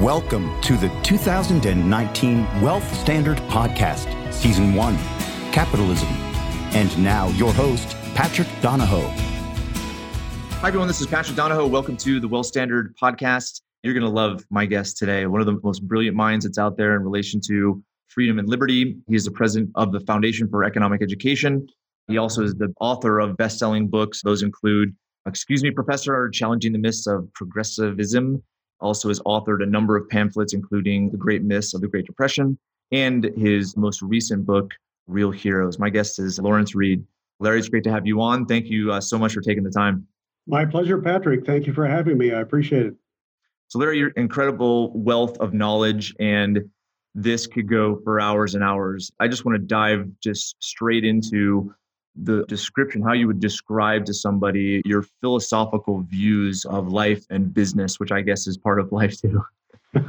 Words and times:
Welcome 0.00 0.58
to 0.62 0.78
the 0.78 0.88
2019 1.02 2.62
Wealth 2.62 2.94
Standard 2.94 3.36
Podcast, 3.48 4.32
Season 4.32 4.74
1 4.74 4.96
Capitalism. 5.52 6.08
And 6.72 7.04
now, 7.04 7.28
your 7.28 7.52
host, 7.52 7.94
Patrick 8.14 8.48
Donohoe. 8.62 9.06
Hi, 10.60 10.68
everyone. 10.68 10.88
This 10.88 11.02
is 11.02 11.06
Patrick 11.06 11.36
Donohoe. 11.36 11.66
Welcome 11.66 11.98
to 11.98 12.20
the 12.20 12.26
Wealth 12.26 12.46
Standard 12.46 12.96
Podcast. 12.96 13.60
You're 13.82 13.92
going 13.92 14.06
to 14.06 14.10
love 14.10 14.42
my 14.48 14.64
guest 14.64 14.96
today, 14.96 15.26
one 15.26 15.42
of 15.42 15.46
the 15.46 15.60
most 15.62 15.86
brilliant 15.86 16.16
minds 16.16 16.46
that's 16.46 16.58
out 16.58 16.78
there 16.78 16.96
in 16.96 17.02
relation 17.02 17.38
to 17.48 17.80
freedom 18.08 18.38
and 18.38 18.48
liberty. 18.48 18.96
He 19.06 19.14
is 19.14 19.26
the 19.26 19.30
president 19.30 19.72
of 19.74 19.92
the 19.92 20.00
Foundation 20.00 20.48
for 20.48 20.64
Economic 20.64 21.02
Education. 21.02 21.68
He 22.08 22.16
also 22.16 22.42
is 22.42 22.54
the 22.54 22.72
author 22.80 23.20
of 23.20 23.36
best 23.36 23.58
selling 23.58 23.88
books. 23.88 24.22
Those 24.22 24.42
include 24.42 24.96
Excuse 25.26 25.62
Me, 25.62 25.70
Professor, 25.70 26.30
Challenging 26.30 26.72
the 26.72 26.78
Myths 26.78 27.06
of 27.06 27.30
Progressivism 27.34 28.42
also 28.82 29.08
has 29.08 29.20
authored 29.20 29.62
a 29.62 29.66
number 29.66 29.96
of 29.96 30.08
pamphlets, 30.08 30.52
including 30.52 31.10
The 31.10 31.16
Great 31.16 31.42
Myths 31.42 31.72
of 31.72 31.80
the 31.80 31.88
Great 31.88 32.06
Depression 32.06 32.58
and 32.90 33.24
his 33.36 33.76
most 33.76 34.02
recent 34.02 34.44
book, 34.44 34.72
Real 35.06 35.30
Heroes. 35.30 35.78
My 35.78 35.90
guest 35.90 36.18
is 36.18 36.38
Lawrence 36.38 36.74
Reed. 36.74 37.04
Larry, 37.40 37.58
it's 37.58 37.68
great 37.68 37.84
to 37.84 37.90
have 37.90 38.06
you 38.06 38.20
on. 38.20 38.46
Thank 38.46 38.66
you 38.66 38.92
uh, 38.92 39.00
so 39.00 39.18
much 39.18 39.32
for 39.32 39.40
taking 39.40 39.64
the 39.64 39.70
time. 39.70 40.06
My 40.46 40.64
pleasure, 40.64 41.00
Patrick. 41.00 41.46
Thank 41.46 41.66
you 41.66 41.72
for 41.72 41.86
having 41.86 42.18
me. 42.18 42.32
I 42.32 42.40
appreciate 42.40 42.86
it. 42.86 42.94
So, 43.68 43.78
Larry, 43.78 43.98
your 43.98 44.10
incredible 44.10 44.92
wealth 44.92 45.38
of 45.38 45.54
knowledge, 45.54 46.14
and 46.20 46.60
this 47.14 47.46
could 47.46 47.68
go 47.68 48.00
for 48.04 48.20
hours 48.20 48.54
and 48.54 48.62
hours. 48.62 49.10
I 49.18 49.28
just 49.28 49.44
want 49.44 49.56
to 49.56 49.64
dive 49.64 50.06
just 50.22 50.56
straight 50.60 51.04
into 51.04 51.74
the 52.16 52.44
description, 52.46 53.02
how 53.02 53.12
you 53.12 53.26
would 53.26 53.40
describe 53.40 54.04
to 54.06 54.14
somebody 54.14 54.82
your 54.84 55.02
philosophical 55.20 56.02
views 56.02 56.64
of 56.66 56.88
life 56.88 57.24
and 57.30 57.52
business, 57.52 57.98
which 57.98 58.12
I 58.12 58.20
guess 58.20 58.46
is 58.46 58.56
part 58.56 58.80
of 58.80 58.92
life 58.92 59.20
too. 59.20 59.42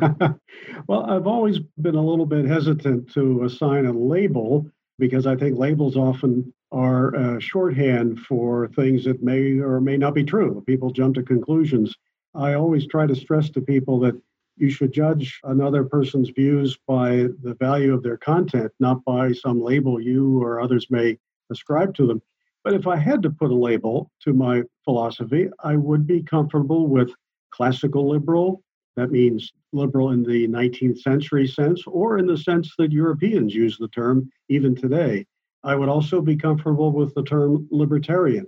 well, 0.87 1.09
I've 1.09 1.27
always 1.27 1.59
been 1.81 1.95
a 1.95 2.05
little 2.05 2.25
bit 2.25 2.45
hesitant 2.45 3.11
to 3.13 3.43
assign 3.43 3.85
a 3.85 3.91
label 3.91 4.65
because 4.99 5.27
I 5.27 5.35
think 5.35 5.57
labels 5.57 5.97
often 5.97 6.53
are 6.71 7.39
shorthand 7.39 8.19
for 8.21 8.67
things 8.69 9.03
that 9.05 9.21
may 9.21 9.59
or 9.59 9.79
may 9.79 9.97
not 9.97 10.15
be 10.15 10.23
true. 10.23 10.63
People 10.65 10.91
jump 10.91 11.15
to 11.15 11.23
conclusions. 11.23 11.95
I 12.35 12.53
always 12.53 12.87
try 12.87 13.05
to 13.05 13.15
stress 13.15 13.49
to 13.51 13.61
people 13.61 13.99
that 13.99 14.19
you 14.57 14.69
should 14.69 14.91
judge 14.91 15.39
another 15.43 15.83
person's 15.83 16.29
views 16.29 16.77
by 16.87 17.27
the 17.41 17.55
value 17.59 17.93
of 17.93 18.03
their 18.03 18.17
content, 18.17 18.71
not 18.79 19.03
by 19.03 19.31
some 19.31 19.61
label 19.61 19.99
you 19.99 20.41
or 20.41 20.61
others 20.61 20.87
may 20.89 21.17
ascribe 21.53 21.95
to 21.95 22.05
them. 22.05 22.21
But 22.63 22.73
if 22.73 22.87
I 22.87 22.97
had 22.97 23.21
to 23.23 23.29
put 23.29 23.51
a 23.51 23.55
label 23.55 24.11
to 24.23 24.33
my 24.33 24.63
philosophy, 24.83 25.49
I 25.63 25.75
would 25.75 26.05
be 26.05 26.21
comfortable 26.21 26.87
with 26.87 27.13
classical 27.51 28.09
liberal. 28.09 28.61
That 28.95 29.11
means 29.11 29.51
liberal 29.71 30.11
in 30.11 30.23
the 30.23 30.47
19th 30.47 30.99
century 30.99 31.47
sense, 31.47 31.83
or 31.87 32.17
in 32.17 32.27
the 32.27 32.37
sense 32.37 32.73
that 32.77 32.91
Europeans 32.91 33.53
use 33.53 33.77
the 33.77 33.87
term 33.89 34.29
even 34.49 34.75
today. 34.75 35.25
I 35.63 35.75
would 35.75 35.89
also 35.89 36.21
be 36.21 36.35
comfortable 36.35 36.91
with 36.91 37.13
the 37.15 37.23
term 37.23 37.67
libertarian. 37.71 38.47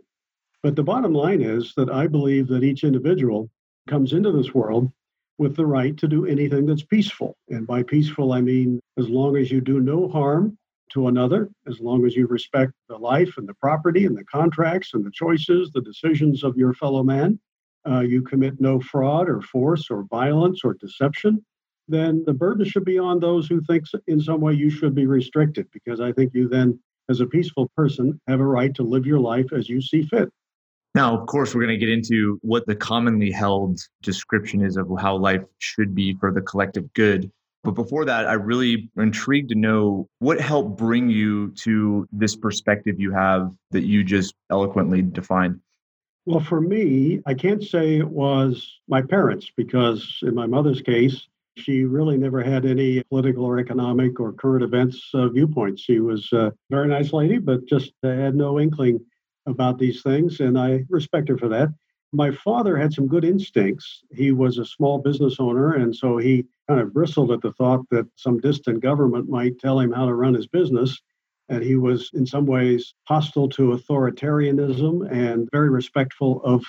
But 0.63 0.75
the 0.75 0.83
bottom 0.83 1.13
line 1.13 1.41
is 1.41 1.73
that 1.75 1.89
I 1.89 2.07
believe 2.07 2.47
that 2.47 2.63
each 2.63 2.83
individual 2.83 3.49
comes 3.87 4.13
into 4.13 4.31
this 4.31 4.53
world 4.53 4.91
with 5.37 5.55
the 5.55 5.65
right 5.65 5.95
to 5.97 6.07
do 6.07 6.25
anything 6.25 6.65
that's 6.65 6.83
peaceful. 6.83 7.37
And 7.49 7.67
by 7.67 7.83
peaceful, 7.83 8.33
I 8.33 8.41
mean 8.41 8.79
as 8.97 9.09
long 9.09 9.37
as 9.37 9.51
you 9.51 9.61
do 9.61 9.79
no 9.79 10.07
harm 10.07 10.57
to 10.91 11.07
another 11.07 11.49
as 11.67 11.79
long 11.79 12.05
as 12.05 12.15
you 12.15 12.27
respect 12.27 12.71
the 12.89 12.97
life 12.97 13.33
and 13.37 13.47
the 13.47 13.53
property 13.55 14.05
and 14.05 14.17
the 14.17 14.23
contracts 14.25 14.93
and 14.93 15.05
the 15.05 15.11
choices, 15.11 15.71
the 15.73 15.81
decisions 15.81 16.43
of 16.43 16.57
your 16.57 16.73
fellow 16.73 17.03
man. 17.03 17.39
Uh, 17.87 17.99
you 17.99 18.21
commit 18.21 18.59
no 18.59 18.79
fraud 18.79 19.29
or 19.29 19.41
force 19.41 19.91
or 19.91 20.05
violence 20.09 20.61
or 20.63 20.73
deception, 20.73 21.43
then 21.87 22.23
the 22.25 22.33
burden 22.33 22.65
should 22.65 22.85
be 22.85 22.97
on 22.97 23.19
those 23.19 23.47
who 23.47 23.61
think 23.61 23.85
in 24.07 24.19
some 24.19 24.41
way 24.41 24.53
you 24.53 24.71
should 24.71 24.95
be 24.95 25.05
restricted, 25.05 25.67
because 25.71 26.01
I 26.01 26.11
think 26.11 26.33
you 26.33 26.47
then, 26.47 26.79
as 27.09 27.19
a 27.19 27.27
peaceful 27.27 27.69
person, 27.77 28.19
have 28.27 28.39
a 28.39 28.45
right 28.45 28.73
to 28.73 28.83
live 28.83 29.05
your 29.05 29.19
life 29.19 29.53
as 29.53 29.69
you 29.69 29.81
see 29.81 30.01
fit. 30.01 30.29
Now, 30.95 31.15
of 31.15 31.27
course, 31.27 31.53
we're 31.53 31.61
going 31.61 31.79
to 31.79 31.85
get 31.85 31.93
into 31.93 32.39
what 32.41 32.65
the 32.65 32.75
commonly 32.75 33.29
held 33.29 33.79
description 34.01 34.63
is 34.63 34.77
of 34.77 34.89
how 34.99 35.17
life 35.17 35.43
should 35.59 35.93
be 35.93 36.15
for 36.19 36.31
the 36.31 36.41
collective 36.41 36.91
good. 36.93 37.29
But 37.65 37.73
before 37.73 38.05
that, 38.05 38.27
I 38.27 38.33
really 38.33 38.91
intrigued 38.95 39.49
to 39.49 39.55
know 39.55 40.07
what 40.19 40.39
helped 40.39 40.77
bring 40.77 41.09
you 41.09 41.49
to 41.63 42.07
this 42.11 42.35
perspective 42.35 42.99
you 42.99 43.11
have 43.11 43.51
that 43.71 43.81
you 43.81 44.03
just 44.03 44.35
eloquently 44.51 45.01
defined. 45.01 45.59
Well, 46.27 46.39
for 46.39 46.61
me, 46.61 47.21
I 47.25 47.33
can't 47.33 47.63
say 47.63 47.97
it 47.97 48.07
was 48.07 48.79
my 48.87 49.01
parents 49.01 49.51
because 49.57 50.19
in 50.21 50.35
my 50.35 50.45
mother's 50.45 50.81
case, 50.81 51.27
she 51.57 51.85
really 51.85 52.17
never 52.17 52.43
had 52.43 52.65
any 52.65 53.01
political 53.03 53.45
or 53.45 53.59
economic 53.59 54.19
or 54.19 54.33
current 54.33 54.63
events 54.63 55.09
uh, 55.13 55.29
viewpoints. 55.29 55.81
She 55.81 55.99
was 55.99 56.31
a 56.33 56.53
very 56.69 56.87
nice 56.87 57.13
lady, 57.13 57.39
but 57.39 57.65
just 57.65 57.93
had 58.03 58.35
no 58.35 58.59
inkling 58.59 58.99
about 59.47 59.79
these 59.79 60.01
things, 60.03 60.39
and 60.39 60.57
I 60.57 60.85
respect 60.89 61.29
her 61.29 61.37
for 61.37 61.49
that 61.49 61.69
my 62.15 62.31
father 62.31 62.77
had 62.77 62.93
some 62.93 63.07
good 63.07 63.25
instincts. 63.25 64.03
He 64.11 64.31
was 64.31 64.57
a 64.57 64.65
small 64.65 64.99
business 64.99 65.37
owner, 65.39 65.73
and 65.73 65.95
so 65.95 66.17
he 66.17 66.45
kind 66.67 66.79
of 66.79 66.93
bristled 66.93 67.31
at 67.31 67.41
the 67.41 67.51
thought 67.53 67.85
that 67.91 68.07
some 68.15 68.39
distant 68.39 68.79
government 68.81 69.29
might 69.29 69.59
tell 69.59 69.79
him 69.79 69.91
how 69.91 70.05
to 70.05 70.13
run 70.13 70.33
his 70.33 70.47
business. 70.47 70.99
And 71.49 71.63
he 71.63 71.75
was, 71.75 72.09
in 72.13 72.25
some 72.25 72.45
ways, 72.45 72.95
hostile 73.03 73.49
to 73.49 73.73
authoritarianism 73.73 75.11
and 75.11 75.47
very 75.51 75.69
respectful 75.69 76.41
of 76.43 76.65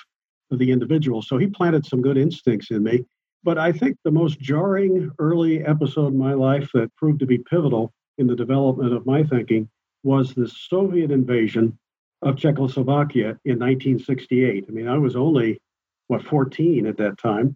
the 0.51 0.71
individual. 0.71 1.21
So 1.21 1.37
he 1.37 1.47
planted 1.47 1.85
some 1.85 2.01
good 2.01 2.17
instincts 2.17 2.69
in 2.69 2.83
me. 2.83 3.03
But 3.43 3.57
I 3.57 3.71
think 3.71 3.97
the 4.03 4.11
most 4.11 4.39
jarring 4.39 5.09
early 5.19 5.65
episode 5.65 6.13
in 6.13 6.17
my 6.17 6.33
life 6.33 6.69
that 6.73 6.95
proved 6.95 7.19
to 7.21 7.25
be 7.25 7.37
pivotal 7.37 7.91
in 8.17 8.27
the 8.27 8.35
development 8.35 8.93
of 8.93 9.05
my 9.05 9.23
thinking 9.23 9.69
was 10.03 10.33
the 10.33 10.47
Soviet 10.47 11.11
invasion 11.11 11.77
of 12.21 12.37
Czechoslovakia 12.37 13.37
in 13.45 13.59
1968. 13.59 14.65
I 14.67 14.71
mean, 14.71 14.87
I 14.87 14.97
was 14.97 15.15
only, 15.15 15.59
what, 16.07 16.23
14 16.23 16.87
at 16.87 16.97
that 16.97 17.17
time, 17.17 17.55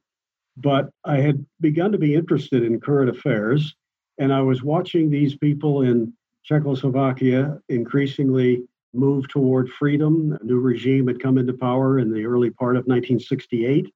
but 0.57 0.89
I 1.05 1.17
had 1.17 1.45
begun 1.59 1.91
to 1.91 1.97
be 1.97 2.15
interested 2.15 2.63
in 2.63 2.79
current 2.79 3.09
affairs. 3.09 3.75
And 4.17 4.33
I 4.33 4.41
was 4.41 4.63
watching 4.63 5.09
these 5.09 5.35
people 5.35 5.81
in 5.81 6.13
Czechoslovakia 6.43 7.59
increasingly 7.69 8.63
move 8.93 9.27
toward 9.29 9.69
freedom. 9.69 10.37
A 10.39 10.43
new 10.43 10.59
regime 10.59 11.07
had 11.07 11.21
come 11.21 11.37
into 11.37 11.53
power 11.53 11.99
in 11.99 12.11
the 12.11 12.25
early 12.25 12.49
part 12.49 12.75
of 12.75 12.81
1968. 12.81 13.91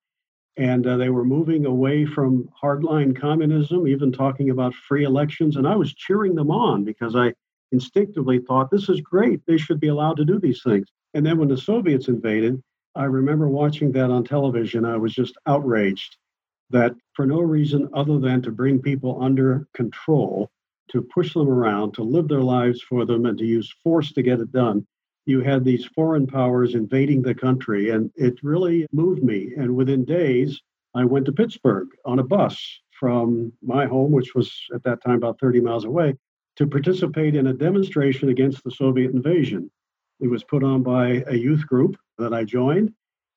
And 0.57 0.87
uh, 0.87 0.95
they 0.95 1.09
were 1.09 1.25
moving 1.25 1.65
away 1.65 2.05
from 2.05 2.49
hardline 2.61 3.19
communism, 3.19 3.87
even 3.87 4.11
talking 4.11 4.51
about 4.51 4.73
free 4.73 5.03
elections. 5.03 5.57
And 5.57 5.67
I 5.67 5.75
was 5.75 5.93
cheering 5.93 6.33
them 6.33 6.49
on 6.49 6.85
because 6.85 7.13
I 7.15 7.33
instinctively 7.75 8.39
thought, 8.39 8.71
this 8.71 8.87
is 8.87 9.01
great. 9.01 9.41
They 9.45 9.57
should 9.57 9.81
be 9.81 9.89
allowed 9.89 10.17
to 10.17 10.25
do 10.25 10.39
these 10.39 10.63
things. 10.63 10.87
And 11.13 11.25
then 11.25 11.37
when 11.37 11.49
the 11.49 11.57
Soviets 11.57 12.07
invaded, 12.07 12.61
I 12.95 13.03
remember 13.03 13.49
watching 13.49 13.91
that 13.91 14.09
on 14.09 14.23
television. 14.23 14.85
I 14.85 14.97
was 14.97 15.13
just 15.13 15.35
outraged 15.45 16.15
that 16.69 16.95
for 17.13 17.25
no 17.25 17.41
reason 17.41 17.89
other 17.93 18.17
than 18.17 18.41
to 18.43 18.51
bring 18.51 18.81
people 18.81 19.21
under 19.21 19.67
control, 19.73 20.49
to 20.91 21.01
push 21.01 21.33
them 21.33 21.49
around, 21.49 21.93
to 21.93 22.03
live 22.03 22.29
their 22.29 22.41
lives 22.41 22.81
for 22.81 23.05
them, 23.05 23.25
and 23.25 23.37
to 23.37 23.45
use 23.45 23.75
force 23.83 24.13
to 24.13 24.23
get 24.23 24.39
it 24.39 24.51
done, 24.53 24.87
you 25.25 25.41
had 25.41 25.65
these 25.65 25.85
foreign 25.85 26.25
powers 26.25 26.75
invading 26.75 27.21
the 27.21 27.35
country. 27.35 27.89
And 27.89 28.09
it 28.15 28.35
really 28.41 28.87
moved 28.93 29.23
me. 29.23 29.51
And 29.57 29.75
within 29.75 30.05
days, 30.05 30.61
I 30.95 31.03
went 31.03 31.25
to 31.25 31.33
Pittsburgh 31.33 31.89
on 32.05 32.19
a 32.19 32.23
bus 32.23 32.57
from 32.97 33.51
my 33.61 33.85
home, 33.85 34.11
which 34.13 34.33
was 34.33 34.49
at 34.73 34.83
that 34.83 35.03
time 35.03 35.17
about 35.17 35.39
30 35.41 35.59
miles 35.59 35.83
away, 35.83 36.15
to 36.57 36.67
participate 36.67 37.35
in 37.35 37.47
a 37.47 37.53
demonstration 37.53 38.29
against 38.29 38.63
the 38.63 38.71
Soviet 38.71 39.11
invasion. 39.11 39.69
It 40.19 40.27
was 40.27 40.43
put 40.43 40.63
on 40.63 40.83
by 40.83 41.23
a 41.27 41.35
youth 41.35 41.67
group 41.67 41.97
that 42.17 42.33
I 42.33 42.43
joined. 42.43 42.93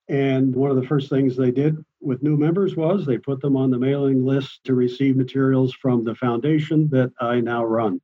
And 0.09 0.55
one 0.55 0.71
of 0.71 0.77
the 0.77 0.87
first 0.87 1.11
things 1.11 1.37
they 1.37 1.51
did 1.51 1.77
with 2.01 2.23
new 2.23 2.37
members 2.37 2.77
was 2.77 3.05
they 3.05 3.19
put 3.19 3.41
them 3.41 3.57
on 3.57 3.71
the 3.71 3.79
mailing 3.79 4.25
list 4.25 4.65
to 4.65 4.75
receive 4.75 5.17
materials 5.17 5.75
from 5.75 6.05
the 6.05 6.15
foundation 6.15 6.89
that 6.91 7.13
I 7.21 7.41
now 7.41 7.65
run. 7.65 8.01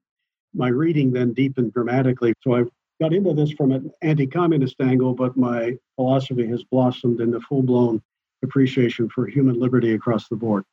My 0.52 0.68
reading 0.68 1.12
then 1.12 1.32
deepened 1.32 1.72
dramatically. 1.72 2.34
So 2.42 2.56
I 2.56 2.64
got 3.00 3.14
into 3.14 3.32
this 3.32 3.52
from 3.52 3.72
an 3.72 3.90
anti 4.02 4.26
communist 4.26 4.80
angle, 4.80 5.14
but 5.14 5.36
my 5.36 5.76
philosophy 5.96 6.46
has 6.48 6.62
blossomed 6.64 7.20
into 7.20 7.40
full 7.40 7.62
blown 7.62 8.02
appreciation 8.42 9.08
for 9.08 9.26
human 9.26 9.58
liberty 9.58 9.94
across 9.94 10.28
the 10.28 10.36
board. 10.36 10.64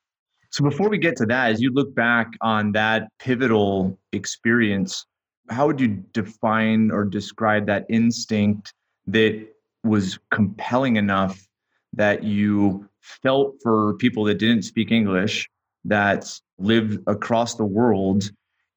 So 0.52 0.66
before 0.66 0.90
we 0.90 0.98
get 0.98 1.16
to 1.18 1.26
that, 1.28 1.52
as 1.52 1.62
you 1.62 1.72
look 1.72 1.96
back 1.96 2.28
on 2.42 2.74
that 2.74 3.08
pivotal 3.20 3.98
experience, 4.12 5.06
how 5.50 5.68
would 5.68 5.80
you 5.80 6.04
define 6.12 6.92
or 6.92 7.06
describe 7.06 7.66
that 7.68 7.86
instinct 7.90 8.74
that 9.08 9.48
was 9.86 10.20
compelling 10.30 10.98
enough 10.98 11.42
that 11.94 12.24
you 12.24 12.88
felt 13.00 13.56
for 13.64 13.96
people 13.96 14.26
that 14.26 14.40
didn't 14.40 14.64
speak 14.64 14.92
English, 14.92 15.50
that 15.86 16.30
lived 16.60 17.00
across 17.08 17.56
the 17.56 17.66
world, 17.66 18.30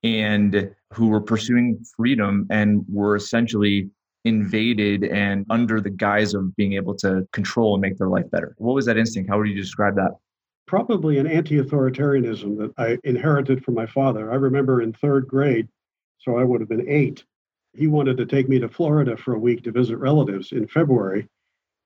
and 0.04 0.70
who 0.92 1.08
were 1.08 1.20
pursuing 1.20 1.84
freedom 1.96 2.46
and 2.50 2.84
were 2.88 3.16
essentially 3.16 3.90
invaded 4.24 5.04
and 5.04 5.44
under 5.50 5.80
the 5.80 5.90
guise 5.90 6.34
of 6.34 6.54
being 6.56 6.74
able 6.74 6.94
to 6.94 7.26
control 7.32 7.74
and 7.74 7.82
make 7.82 7.98
their 7.98 8.08
life 8.08 8.30
better? 8.30 8.54
What 8.58 8.74
was 8.74 8.86
that 8.86 8.96
instinct? 8.96 9.28
How 9.28 9.38
would 9.38 9.48
you 9.48 9.56
describe 9.56 9.96
that? 9.96 10.12
Probably 10.66 11.18
an 11.18 11.26
anti 11.26 11.60
authoritarianism 11.60 12.58
that 12.58 12.72
I 12.78 12.98
inherited 13.04 13.64
from 13.64 13.74
my 13.74 13.86
father. 13.86 14.32
I 14.32 14.36
remember 14.36 14.82
in 14.82 14.92
third 14.92 15.26
grade, 15.28 15.68
so 16.18 16.38
I 16.38 16.44
would 16.44 16.60
have 16.60 16.68
been 16.68 16.88
eight, 16.88 17.24
he 17.74 17.86
wanted 17.86 18.16
to 18.18 18.26
take 18.26 18.48
me 18.48 18.58
to 18.60 18.68
Florida 18.68 19.16
for 19.16 19.34
a 19.34 19.38
week 19.38 19.64
to 19.64 19.72
visit 19.72 19.98
relatives 19.98 20.52
in 20.52 20.66
February. 20.66 21.28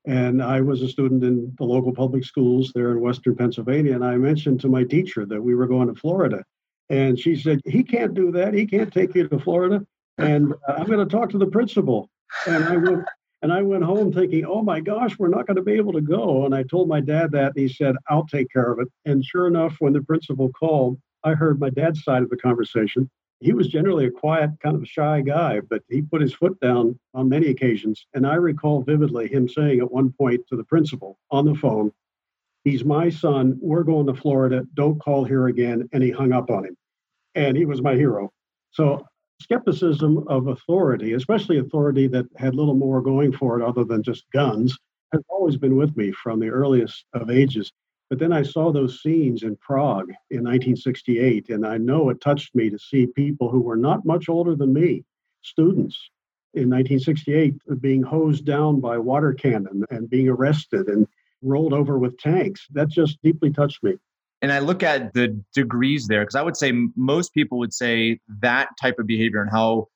And 0.07 0.43
I 0.43 0.61
was 0.61 0.83
a 0.83 0.89
student 0.89 1.25
in 1.25 1.55
the 1.59 1.65
local 1.65 1.93
public 1.93 2.25
schools 2.25 2.73
there 2.75 2.93
in 2.93 3.01
Western 3.01 3.37
Pennsylvania. 3.37 3.95
And 3.95 4.05
I 4.05 4.17
mentioned 4.17 4.61
to 4.61 4.69
my 4.69 4.85
teacher 4.85 5.27
that 5.27 5.43
we 5.43 5.55
were 5.55 5.67
going 5.67 5.89
to 5.89 6.01
Florida. 6.01 6.45
And 6.89 7.19
she 7.19 7.37
said, 7.37 7.61
He 7.65 7.83
can't 7.83 8.15
do 8.15 8.31
that. 8.33 8.55
He 8.55 8.67
can't 8.67 8.93
take 8.93 9.15
you 9.15 9.29
to 9.29 9.39
Florida. 9.39 9.85
And 10.17 10.55
uh, 10.67 10.75
I'm 10.79 10.87
going 10.87 11.07
to 11.07 11.17
talk 11.17 11.31
to 11.31 11.39
the 11.39 11.47
principal. 11.47 12.09
And 12.47 12.65
I 12.65 12.77
went, 12.77 13.05
and 13.43 13.53
I 13.53 13.63
went 13.63 13.85
home 13.85 14.13
thinking, 14.13 14.45
oh 14.45 14.63
my 14.63 14.81
gosh, 14.81 15.19
we're 15.19 15.29
not 15.29 15.47
going 15.47 15.57
to 15.57 15.63
be 15.63 15.75
able 15.75 15.93
to 15.93 16.01
go. 16.01 16.45
And 16.45 16.55
I 16.55 16.63
told 16.65 16.89
my 16.89 17.01
dad 17.01 17.31
that, 17.33 17.53
and 17.55 17.59
he 17.59 17.69
said, 17.69 17.97
I'll 18.09 18.27
take 18.27 18.51
care 18.53 18.71
of 18.73 18.81
it. 18.81 18.89
And 19.05 19.25
sure 19.25 19.47
enough, 19.47 19.77
when 19.79 19.93
the 19.93 20.03
principal 20.03 20.51
called, 20.51 20.99
I 21.25 21.35
heard 21.35 21.61
my 21.61 21.71
dad's 21.71 22.03
side 22.03 22.23
of 22.23 22.31
the 22.31 22.37
conversation. 22.37 23.09
He 23.41 23.53
was 23.53 23.69
generally 23.69 24.07
a 24.07 24.11
quiet, 24.11 24.51
kind 24.61 24.75
of 24.75 24.87
shy 24.89 25.21
guy, 25.21 25.61
but 25.61 25.83
he 25.89 26.03
put 26.03 26.21
his 26.21 26.35
foot 26.35 26.59
down 26.61 26.99
on 27.15 27.29
many 27.29 27.47
occasions. 27.49 28.05
And 28.15 28.27
I 28.27 28.35
recall 28.35 28.83
vividly 28.83 29.29
him 29.29 29.49
saying 29.49 29.79
at 29.79 29.93
one 29.93 30.13
point 30.13 30.41
to 30.49 30.57
the 30.57 30.65
principal 30.65 31.19
on 31.31 31.45
the 31.45 31.55
phone, 31.55 31.93
He's 32.65 32.85
my 32.85 33.09
son. 33.09 33.59
We're 33.63 33.83
going 33.83 34.07
to 34.09 34.15
Florida. 34.15 34.67
Don't 34.75 35.01
call 35.01 35.25
here 35.25 35.47
again. 35.47 35.89
And 35.93 36.03
he 36.03 36.11
hung 36.11 36.33
up 36.33 36.51
on 36.51 36.67
him. 36.67 36.77
And 37.35 37.57
he 37.57 37.65
was 37.65 37.81
my 37.81 37.95
hero. 37.95 38.31
So 38.73 39.07
skepticism 39.41 40.27
of 40.29 40.49
authority, 40.49 41.15
especially 41.15 41.59
authority 41.59 42.07
that 42.09 42.27
had 42.37 42.55
little 42.55 42.75
more 42.75 43.01
going 43.01 43.33
for 43.33 43.59
it 43.59 43.65
other 43.65 43.85
than 43.85 44.03
just 44.03 44.31
guns, 44.33 44.77
has 45.13 45.23
always 45.29 45.57
been 45.57 45.77
with 45.77 45.97
me 45.97 46.13
from 46.13 46.41
the 46.41 46.49
earliest 46.49 47.05
of 47.15 47.31
ages. 47.31 47.73
But 48.11 48.19
then 48.19 48.33
I 48.33 48.43
saw 48.43 48.73
those 48.73 49.03
scenes 49.03 49.43
in 49.43 49.57
Prague 49.57 50.11
in 50.31 50.43
1968, 50.45 51.51
and 51.51 51.67
I 51.67 51.77
know 51.77 52.09
it 52.09 52.21
touched 52.21 52.55
me 52.55 52.71
to 52.71 52.79
see 52.79 53.07
people 53.07 53.51
who 53.51 53.61
were 53.61 53.77
not 53.77 54.05
much 54.05 54.29
older 54.29 54.55
than 54.55 54.73
me, 54.73 55.05
students 55.43 56.11
in 56.55 56.71
1968, 56.71 57.55
being 57.81 58.03
hosed 58.03 58.45
down 58.45 58.81
by 58.81 58.97
water 58.97 59.35
cannon 59.35 59.85
and 59.91 60.09
being 60.09 60.29
arrested 60.29 60.89
and 60.89 61.07
rolled 61.43 61.75
over 61.75 61.99
with 61.99 62.19
tanks. 62.19 62.67
That 62.73 62.89
just 62.89 63.21
deeply 63.23 63.51
touched 63.51 63.83
me. 63.83 63.97
And 64.41 64.53
I 64.53 64.61
look 64.61 64.83
at 64.83 65.13
the 65.15 65.41
degrees 65.53 66.07
there 66.07 66.21
because 66.21 66.37
I 66.37 66.43
would 66.43 66.57
say 66.57 66.73
most 66.97 67.35
people 67.35 67.59
would 67.59 67.73
say 67.73 68.21
that 68.41 68.69
type 68.81 68.99
of 68.99 69.07
behavior 69.07 69.41
and 69.41 69.51
how 69.51 69.89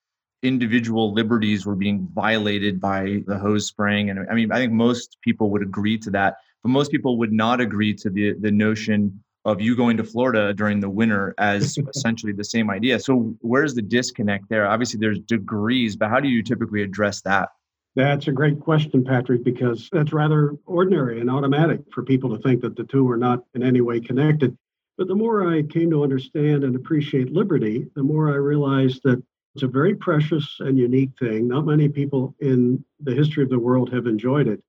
individual 0.43 1.13
liberties 1.13 1.65
were 1.65 1.77
being 1.77 2.09
violated 2.13 2.81
by 2.81 3.23
the 3.27 3.39
hose 3.39 3.69
spraying. 3.69 4.11
And 4.11 4.27
I 4.29 4.35
mean, 4.35 4.51
I 4.51 4.57
think 4.57 4.73
most 4.73 5.19
people 5.23 5.51
would 5.51 5.63
agree 5.63 5.97
to 5.99 6.11
that, 6.11 6.37
but 6.63 6.71
most 6.71 6.91
people 6.91 7.19
would 7.19 7.33
not 7.33 7.61
agree 7.61 7.95
to 7.95 8.11
the 8.11 8.35
the 8.41 8.51
notion 8.51 9.23
of 9.45 9.61
you 9.61 9.75
going 9.77 9.97
to 9.97 10.05
Florida 10.05 10.55
during 10.55 10.81
the 10.81 10.91
winter 10.91 11.35
as 11.39 11.77
essentially 11.95 12.33
the 12.33 12.45
same 12.45 12.71
idea. 12.71 12.99
So 12.99 13.35
where's 13.41 13.75
the 13.75 13.83
disconnect 13.83 14.49
there? 14.49 14.67
Obviously, 14.67 14.99
there's 14.99 15.21
degrees, 15.21 15.97
but 15.97 16.11
how 16.11 16.21
do 16.21 16.29
you 16.29 16.43
typically 16.43 16.83
address 16.83 17.23
that? 17.23 17.51
That's 17.95 18.27
a 18.27 18.33
great 18.33 18.59
question, 18.59 19.05
Patrick, 19.05 19.45
because 19.45 19.91
that's 19.93 20.15
rather 20.15 20.57
ordinary 20.65 21.21
and 21.21 21.31
automatic 21.31 21.81
for 21.93 22.03
people 22.03 22.35
to 22.35 22.43
think 22.43 22.63
that 22.63 22.75
the 22.75 22.85
two 22.85 23.11
are 23.11 23.19
not 23.19 23.45
in 23.55 23.63
any 23.63 23.83
way 23.83 24.01
connected. 24.01 24.57
But 24.97 25.09
the 25.09 25.15
more 25.15 25.47
I 25.47 25.63
came 25.63 25.91
to 25.91 26.03
understand 26.03 26.65
and 26.65 26.75
appreciate 26.75 27.33
liberty, 27.33 27.87
the 27.95 28.03
more 28.03 28.31
I 28.31 28.37
realized 28.37 29.03
that 29.05 29.23
it's 29.55 29.63
a 29.63 29.69
very 29.69 29.95
precious 29.95 30.57
and 30.61 30.79
unique 30.79 31.11
thing. 31.19 31.49
Not 31.49 31.67
many 31.67 31.89
people 31.89 32.35
in 32.41 32.83
the 33.01 33.15
history 33.15 33.43
of 33.43 33.51
the 33.51 33.59
world 33.59 33.93
have 33.93 34.07
enjoyed 34.07 34.49
it. 34.49 34.63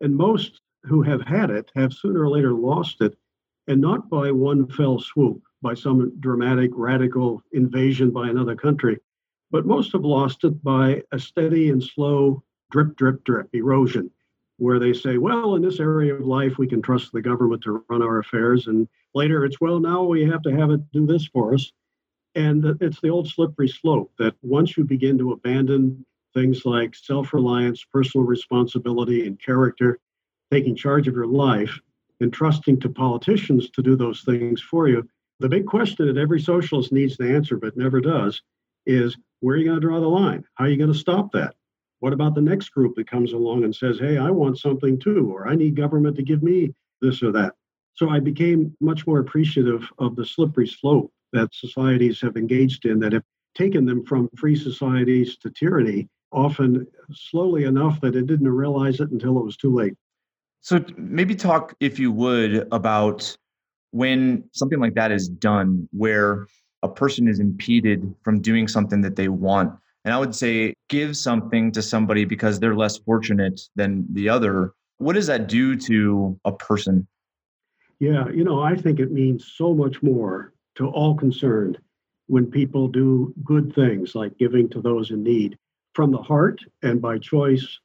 And 0.00 0.14
most 0.14 0.60
who 0.84 1.02
have 1.02 1.22
had 1.22 1.50
it 1.50 1.72
have 1.74 1.92
sooner 1.92 2.22
or 2.22 2.28
later 2.28 2.52
lost 2.52 3.00
it, 3.00 3.16
and 3.66 3.80
not 3.80 4.08
by 4.08 4.30
one 4.30 4.68
fell 4.68 5.00
swoop, 5.00 5.42
by 5.62 5.74
some 5.74 6.12
dramatic, 6.20 6.70
radical 6.74 7.42
invasion 7.52 8.12
by 8.12 8.28
another 8.28 8.54
country, 8.54 8.98
but 9.50 9.66
most 9.66 9.92
have 9.92 10.04
lost 10.04 10.44
it 10.44 10.62
by 10.62 11.02
a 11.10 11.18
steady 11.18 11.70
and 11.70 11.82
slow 11.82 12.44
drip, 12.70 12.96
drip, 12.96 13.24
drip 13.24 13.48
erosion, 13.54 14.10
where 14.58 14.78
they 14.78 14.92
say, 14.92 15.18
well, 15.18 15.54
in 15.54 15.62
this 15.62 15.80
area 15.80 16.14
of 16.14 16.26
life, 16.26 16.58
we 16.58 16.66
can 16.66 16.82
trust 16.82 17.12
the 17.12 17.22
government 17.22 17.62
to 17.62 17.84
run 17.88 18.02
our 18.02 18.18
affairs. 18.18 18.66
And 18.66 18.88
later 19.14 19.44
it's, 19.44 19.60
well, 19.60 19.78
now 19.80 20.02
we 20.02 20.24
have 20.24 20.42
to 20.42 20.56
have 20.56 20.70
it 20.70 20.80
do 20.92 21.06
this 21.06 21.26
for 21.26 21.54
us. 21.54 21.72
And 22.34 22.64
it's 22.80 23.00
the 23.00 23.08
old 23.08 23.28
slippery 23.28 23.68
slope 23.68 24.12
that 24.18 24.34
once 24.42 24.76
you 24.76 24.84
begin 24.84 25.18
to 25.18 25.32
abandon 25.32 26.04
things 26.34 26.64
like 26.64 26.94
self 26.94 27.32
reliance, 27.32 27.84
personal 27.92 28.26
responsibility, 28.26 29.26
and 29.26 29.40
character, 29.40 29.98
taking 30.50 30.76
charge 30.76 31.08
of 31.08 31.14
your 31.14 31.26
life, 31.26 31.80
and 32.20 32.32
trusting 32.32 32.80
to 32.80 32.88
politicians 32.88 33.70
to 33.70 33.82
do 33.82 33.96
those 33.96 34.22
things 34.22 34.60
for 34.60 34.88
you, 34.88 35.08
the 35.40 35.48
big 35.48 35.66
question 35.66 36.06
that 36.06 36.20
every 36.20 36.40
socialist 36.40 36.92
needs 36.92 37.16
to 37.16 37.34
answer 37.34 37.56
but 37.56 37.76
never 37.76 38.00
does 38.00 38.42
is 38.86 39.16
where 39.40 39.54
are 39.54 39.58
you 39.58 39.64
going 39.64 39.80
to 39.80 39.86
draw 39.86 40.00
the 40.00 40.08
line? 40.08 40.44
How 40.54 40.64
are 40.64 40.68
you 40.68 40.76
going 40.76 40.92
to 40.92 40.98
stop 40.98 41.32
that? 41.32 41.54
What 42.00 42.12
about 42.12 42.34
the 42.34 42.40
next 42.40 42.68
group 42.70 42.94
that 42.96 43.10
comes 43.10 43.32
along 43.32 43.64
and 43.64 43.74
says, 43.74 43.98
hey, 43.98 44.18
I 44.18 44.30
want 44.30 44.58
something 44.58 44.98
too, 44.98 45.30
or 45.32 45.48
I 45.48 45.54
need 45.56 45.76
government 45.76 46.16
to 46.16 46.22
give 46.22 46.42
me 46.42 46.74
this 47.00 47.22
or 47.22 47.32
that? 47.32 47.54
So 47.94 48.08
I 48.08 48.20
became 48.20 48.76
much 48.80 49.06
more 49.06 49.18
appreciative 49.18 49.90
of 49.98 50.14
the 50.14 50.24
slippery 50.24 50.68
slope 50.68 51.12
that 51.32 51.52
societies 51.52 52.20
have 52.20 52.36
engaged 52.36 52.84
in 52.84 53.00
that 53.00 53.12
have 53.12 53.24
taken 53.56 53.84
them 53.84 54.04
from 54.04 54.28
free 54.36 54.54
societies 54.54 55.36
to 55.38 55.50
tyranny, 55.50 56.08
often 56.30 56.86
slowly 57.12 57.64
enough 57.64 58.00
that 58.00 58.14
it 58.14 58.26
didn't 58.26 58.48
realize 58.48 59.00
it 59.00 59.10
until 59.10 59.38
it 59.38 59.44
was 59.44 59.56
too 59.56 59.74
late. 59.74 59.94
So 60.60 60.84
maybe 60.96 61.34
talk, 61.34 61.74
if 61.80 61.98
you 61.98 62.12
would, 62.12 62.68
about 62.70 63.36
when 63.90 64.44
something 64.52 64.78
like 64.78 64.94
that 64.94 65.10
is 65.10 65.28
done, 65.28 65.88
where 65.92 66.46
a 66.82 66.88
person 66.88 67.26
is 67.26 67.40
impeded 67.40 68.14
from 68.22 68.40
doing 68.40 68.68
something 68.68 69.00
that 69.00 69.16
they 69.16 69.28
want 69.28 69.72
and 70.08 70.14
I 70.14 70.18
would 70.18 70.34
say 70.34 70.72
give 70.88 71.18
something 71.18 71.70
to 71.72 71.82
somebody 71.82 72.24
because 72.24 72.58
they're 72.58 72.74
less 72.74 72.96
fortunate 72.96 73.60
than 73.76 74.06
the 74.14 74.26
other. 74.26 74.72
What 74.96 75.16
does 75.16 75.26
that 75.26 75.48
do 75.48 75.76
to 75.80 76.40
a 76.46 76.52
person? 76.52 77.06
Yeah, 78.00 78.26
you 78.30 78.42
know, 78.42 78.62
I 78.62 78.74
think 78.74 79.00
it 79.00 79.12
means 79.12 79.52
so 79.54 79.74
much 79.74 80.02
more 80.02 80.54
to 80.76 80.88
all 80.88 81.14
concerned 81.14 81.76
when 82.26 82.50
people 82.50 82.88
do 82.88 83.34
good 83.44 83.74
things 83.74 84.14
like 84.14 84.38
giving 84.38 84.66
to 84.70 84.80
those 84.80 85.10
in 85.10 85.22
need 85.22 85.58
from 85.92 86.10
the 86.10 86.22
heart 86.22 86.58
and 86.82 87.02
by 87.02 87.18
choice, 87.18 87.78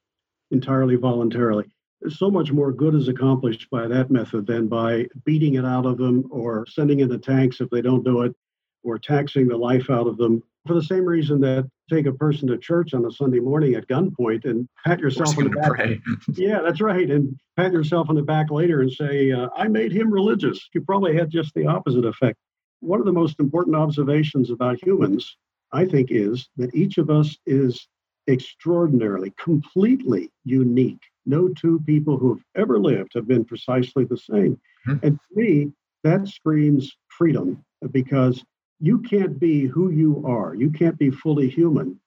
entirely 0.51 0.95
voluntarily. 0.95 1.65
So 2.07 2.31
much 2.31 2.53
more 2.53 2.71
good 2.71 2.95
is 2.95 3.09
accomplished 3.09 3.69
by 3.69 3.85
that 3.89 4.11
method 4.11 4.47
than 4.47 4.69
by 4.69 5.07
beating 5.25 5.55
it 5.55 5.65
out 5.65 5.85
of 5.85 5.97
them 5.97 6.29
or 6.31 6.65
sending 6.67 7.01
in 7.01 7.09
the 7.09 7.17
tanks 7.17 7.59
if 7.59 7.69
they 7.69 7.81
don't 7.81 8.05
do 8.05 8.21
it 8.21 8.33
or 8.81 8.97
taxing 8.97 9.49
the 9.49 9.57
life 9.57 9.89
out 9.89 10.07
of 10.07 10.15
them 10.15 10.41
for 10.65 10.73
the 10.73 10.83
same 10.83 11.05
reason 11.05 11.41
that 11.41 11.69
take 11.89 12.05
a 12.05 12.13
person 12.13 12.47
to 12.47 12.57
church 12.57 12.93
on 12.93 13.05
a 13.05 13.11
Sunday 13.11 13.39
morning 13.39 13.75
at 13.75 13.87
gunpoint 13.87 14.45
and 14.45 14.67
pat 14.85 14.99
yourself 14.99 15.37
on 15.37 15.45
the 15.45 15.49
back. 15.49 15.97
yeah, 16.33 16.61
that's 16.61 16.81
right. 16.81 17.09
And 17.09 17.37
pat 17.57 17.73
yourself 17.73 18.09
on 18.09 18.15
the 18.15 18.23
back 18.23 18.49
later 18.49 18.81
and 18.81 18.91
say, 18.91 19.31
uh, 19.31 19.49
I 19.55 19.67
made 19.67 19.91
him 19.91 20.11
religious. 20.11 20.69
You 20.73 20.81
probably 20.81 21.15
had 21.15 21.29
just 21.29 21.53
the 21.53 21.67
opposite 21.67 22.05
effect. 22.05 22.37
One 22.79 22.99
of 22.99 23.05
the 23.05 23.13
most 23.13 23.39
important 23.39 23.75
observations 23.75 24.51
about 24.51 24.83
humans, 24.83 25.37
I 25.71 25.85
think, 25.85 26.09
is 26.11 26.47
that 26.57 26.73
each 26.73 26.97
of 26.97 27.09
us 27.09 27.37
is 27.45 27.87
extraordinarily, 28.29 29.33
completely 29.37 30.31
unique. 30.45 31.01
No 31.25 31.49
two 31.49 31.81
people 31.85 32.17
who 32.17 32.29
have 32.29 32.43
ever 32.55 32.79
lived 32.79 33.11
have 33.15 33.27
been 33.27 33.45
precisely 33.45 34.05
the 34.05 34.17
same. 34.17 34.59
Mm-hmm. 34.87 35.05
And 35.05 35.19
to 35.19 35.41
me, 35.41 35.71
that 36.03 36.27
screams 36.27 36.91
freedom 37.09 37.63
because 37.91 38.43
you 38.83 38.99
can't 38.99 39.39
be 39.39 39.65
who 39.65 39.91
you 39.91 40.21
are. 40.27 40.53
You 40.55 40.69
can't 40.69 40.97
be 40.97 41.09
fully 41.09 41.49
human 41.49 41.97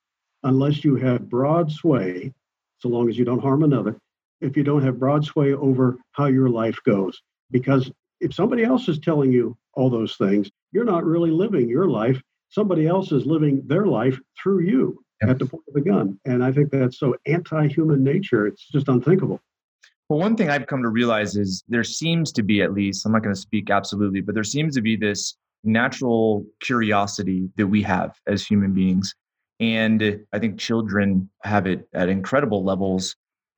unless 0.43 0.85
you 0.85 0.95
have 0.97 1.31
broad 1.31 1.73
sway, 1.73 2.35
so 2.81 2.91
long 2.91 3.09
as 3.09 3.17
you 3.17 3.25
don't 3.25 3.41
harm 3.41 3.63
another, 3.63 3.97
if 4.43 4.59
you 4.59 4.63
don't 4.63 4.85
have 4.85 4.99
broad 4.99 5.25
sway 5.25 5.55
over 5.55 5.97
how 6.13 6.27
your 6.27 6.51
life 6.51 6.79
goes. 6.85 7.23
Because 7.51 7.91
if 8.21 8.35
somebody 8.35 8.63
else 8.63 8.89
is 8.89 8.99
telling 8.99 9.33
you 9.33 9.57
all 9.73 9.89
those 9.89 10.17
things, 10.17 10.51
you're 10.71 10.85
not 10.85 11.07
really 11.07 11.31
living 11.31 11.67
your 11.67 11.89
life. 11.89 12.21
Somebody 12.51 12.87
else 12.87 13.11
is 13.11 13.25
living 13.25 13.63
their 13.67 13.87
life 13.87 14.21
through 14.43 14.61
you 14.61 15.03
at 15.23 15.39
the 15.39 15.47
point 15.47 15.65
of 15.69 15.73
the 15.73 15.81
gun. 15.81 16.21
And 16.27 16.45
I 16.45 16.53
think 16.53 16.71
that's 16.71 16.99
so 16.99 17.17
anti 17.25 17.69
human 17.69 18.05
nature, 18.05 18.47
it's 18.47 18.69
just 18.69 18.89
unthinkable. 18.89 19.41
Well, 20.11 20.19
one 20.19 20.37
thing 20.37 20.51
I've 20.51 20.67
come 20.67 20.83
to 20.83 20.91
realize 20.91 21.37
is 21.37 21.65
there 21.69 21.83
seems 21.85 22.33
to 22.33 22.43
be, 22.43 22.61
at 22.61 22.75
least, 22.75 23.07
I'm 23.07 23.13
not 23.13 23.23
going 23.23 23.35
to 23.35 23.41
speak 23.41 23.71
absolutely, 23.71 24.21
but 24.21 24.35
there 24.35 24.45
seems 24.45 24.75
to 24.75 24.83
be 24.83 24.95
this 24.95 25.39
natural 25.67 26.45
curiosity 26.61 27.49
that 27.57 27.67
we 27.67 27.83
have 27.83 28.13
as 28.27 28.47
human 28.47 28.73
beings. 28.73 29.15
And 29.59 30.21
I 30.33 30.39
think 30.39 30.59
children 30.59 31.31
have 31.43 31.67
it 31.67 31.89
at 31.95 32.09
incredible 32.09 32.65
levels. 32.65 33.17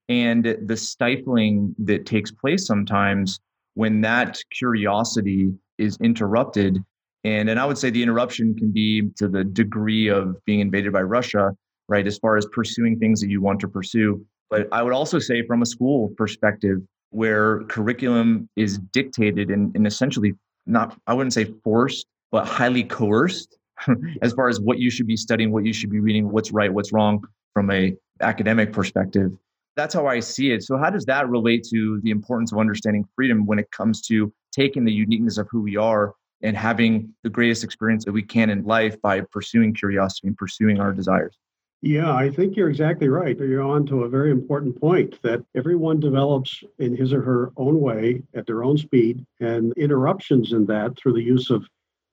And 0.09 0.57
the 0.65 0.77
stifling 0.77 1.75
that 1.79 2.07
takes 2.07 2.31
place 2.31 2.67
sometimes 2.67 3.41
when 3.75 4.01
that 4.01 4.39
curiosity 4.57 5.53
is 5.77 5.99
interrupted. 6.03 6.79
And, 7.25 7.51
and 7.51 7.61
I 7.61 7.67
would 7.67 7.79
say 7.79 7.91
the 7.91 8.03
interruption 8.03 8.55
can 8.57 8.73
be 8.73 9.11
to 9.17 9.29
the 9.29 9.45
degree 9.45 10.09
of 10.09 10.37
being 10.45 10.61
invaded 10.61 10.93
by 10.93 11.03
Russia, 11.03 11.51
right? 11.89 12.07
As 12.07 12.19
far 12.19 12.37
as 12.37 12.47
pursuing 12.53 12.99
things 12.99 13.21
that 13.21 13.29
you 13.29 13.43
want 13.43 13.61
to 13.61 13.69
pursue. 13.69 14.25
But 14.51 14.69
I 14.73 14.83
would 14.83 14.95
also 14.95 15.19
say, 15.19 15.47
from 15.47 15.63
a 15.63 15.67
school 15.67 16.11
perspective, 16.17 16.79
where 17.11 17.65
curriculum 17.65 18.49
is 18.57 18.79
dictated 18.79 19.51
and, 19.51 19.75
and 19.75 19.87
essentially 19.87 20.33
not, 20.69 20.99
I 21.07 21.15
wouldn't 21.15 21.33
say 21.33 21.53
forced, 21.65 22.07
but 22.31 22.47
highly 22.47 22.85
coerced 22.85 23.57
as 24.23 24.33
far 24.33 24.49
as 24.49 24.61
what 24.61 24.79
you 24.79 24.91
should 24.91 25.07
be 25.07 25.17
studying, 25.17 25.51
what 25.51 25.65
you 25.65 25.73
should 25.73 25.91
be 25.91 26.01
reading, 26.01 26.31
what's 26.31 26.53
right, 26.53 26.73
what's 26.73 26.93
wrong 26.93 27.25
from 27.53 27.71
a 27.71 27.95
academic 28.21 28.73
perspective. 28.73 29.33
That's 29.77 29.95
how 29.95 30.07
I 30.07 30.21
see 30.21 30.51
it. 30.51 30.63
So 30.65 30.77
how 30.77 30.91
does 30.91 31.05
that 31.05 31.29
relate 31.29 31.65
to 31.71 32.01
the 32.03 32.11
importance 32.11 32.53
of 32.53 32.59
understanding 32.59 33.05
freedom 33.15 33.47
when 33.47 33.59
it 33.59 33.71
comes 33.71 34.03
to 34.03 34.33
taking 34.53 34.85
the 34.85 34.93
uniqueness 34.93 35.39
of 35.39 35.49
who 35.51 35.63
we 35.63 35.77
are 35.77 36.15
and 36.43 36.57
having 36.57 37.15
the 37.23 37.31
greatest 37.31 37.65
experience 37.65 38.05
that 38.05 38.13
we 38.13 38.23
can 38.23 38.51
in 38.51 38.65
life 38.65 39.01
by 39.01 39.21
pursuing 39.21 39.73
curiosity 39.73 40.29
and 40.29 40.37
pursuing 40.37 40.81
our 40.81 40.93
desires? 40.93 41.37
Yeah, 41.81 42.13
I 42.13 42.31
think 42.31 42.57
you're 42.57 42.69
exactly 42.71 43.09
right. 43.09 43.39
You're 43.39 43.63
on 43.63 43.87
to 43.87 44.03
a 44.03 44.09
very 44.09 44.33
important 44.33 44.81
point 44.81 45.23
that 45.23 45.45
everyone 45.55 46.01
develops 46.01 46.65
in 46.81 46.97
his 46.97 47.13
or 47.13 47.23
her 47.23 47.53
own 47.57 47.81
way 47.81 48.23
at 48.35 48.47
their 48.47 48.65
own 48.65 48.77
speed, 48.77 49.25
and 49.41 49.73
interruptions 49.77 50.53
in 50.53 50.67
that 50.67 50.97
through 50.97 51.13
the 51.13 51.23
use 51.23 51.51
of 51.51 51.65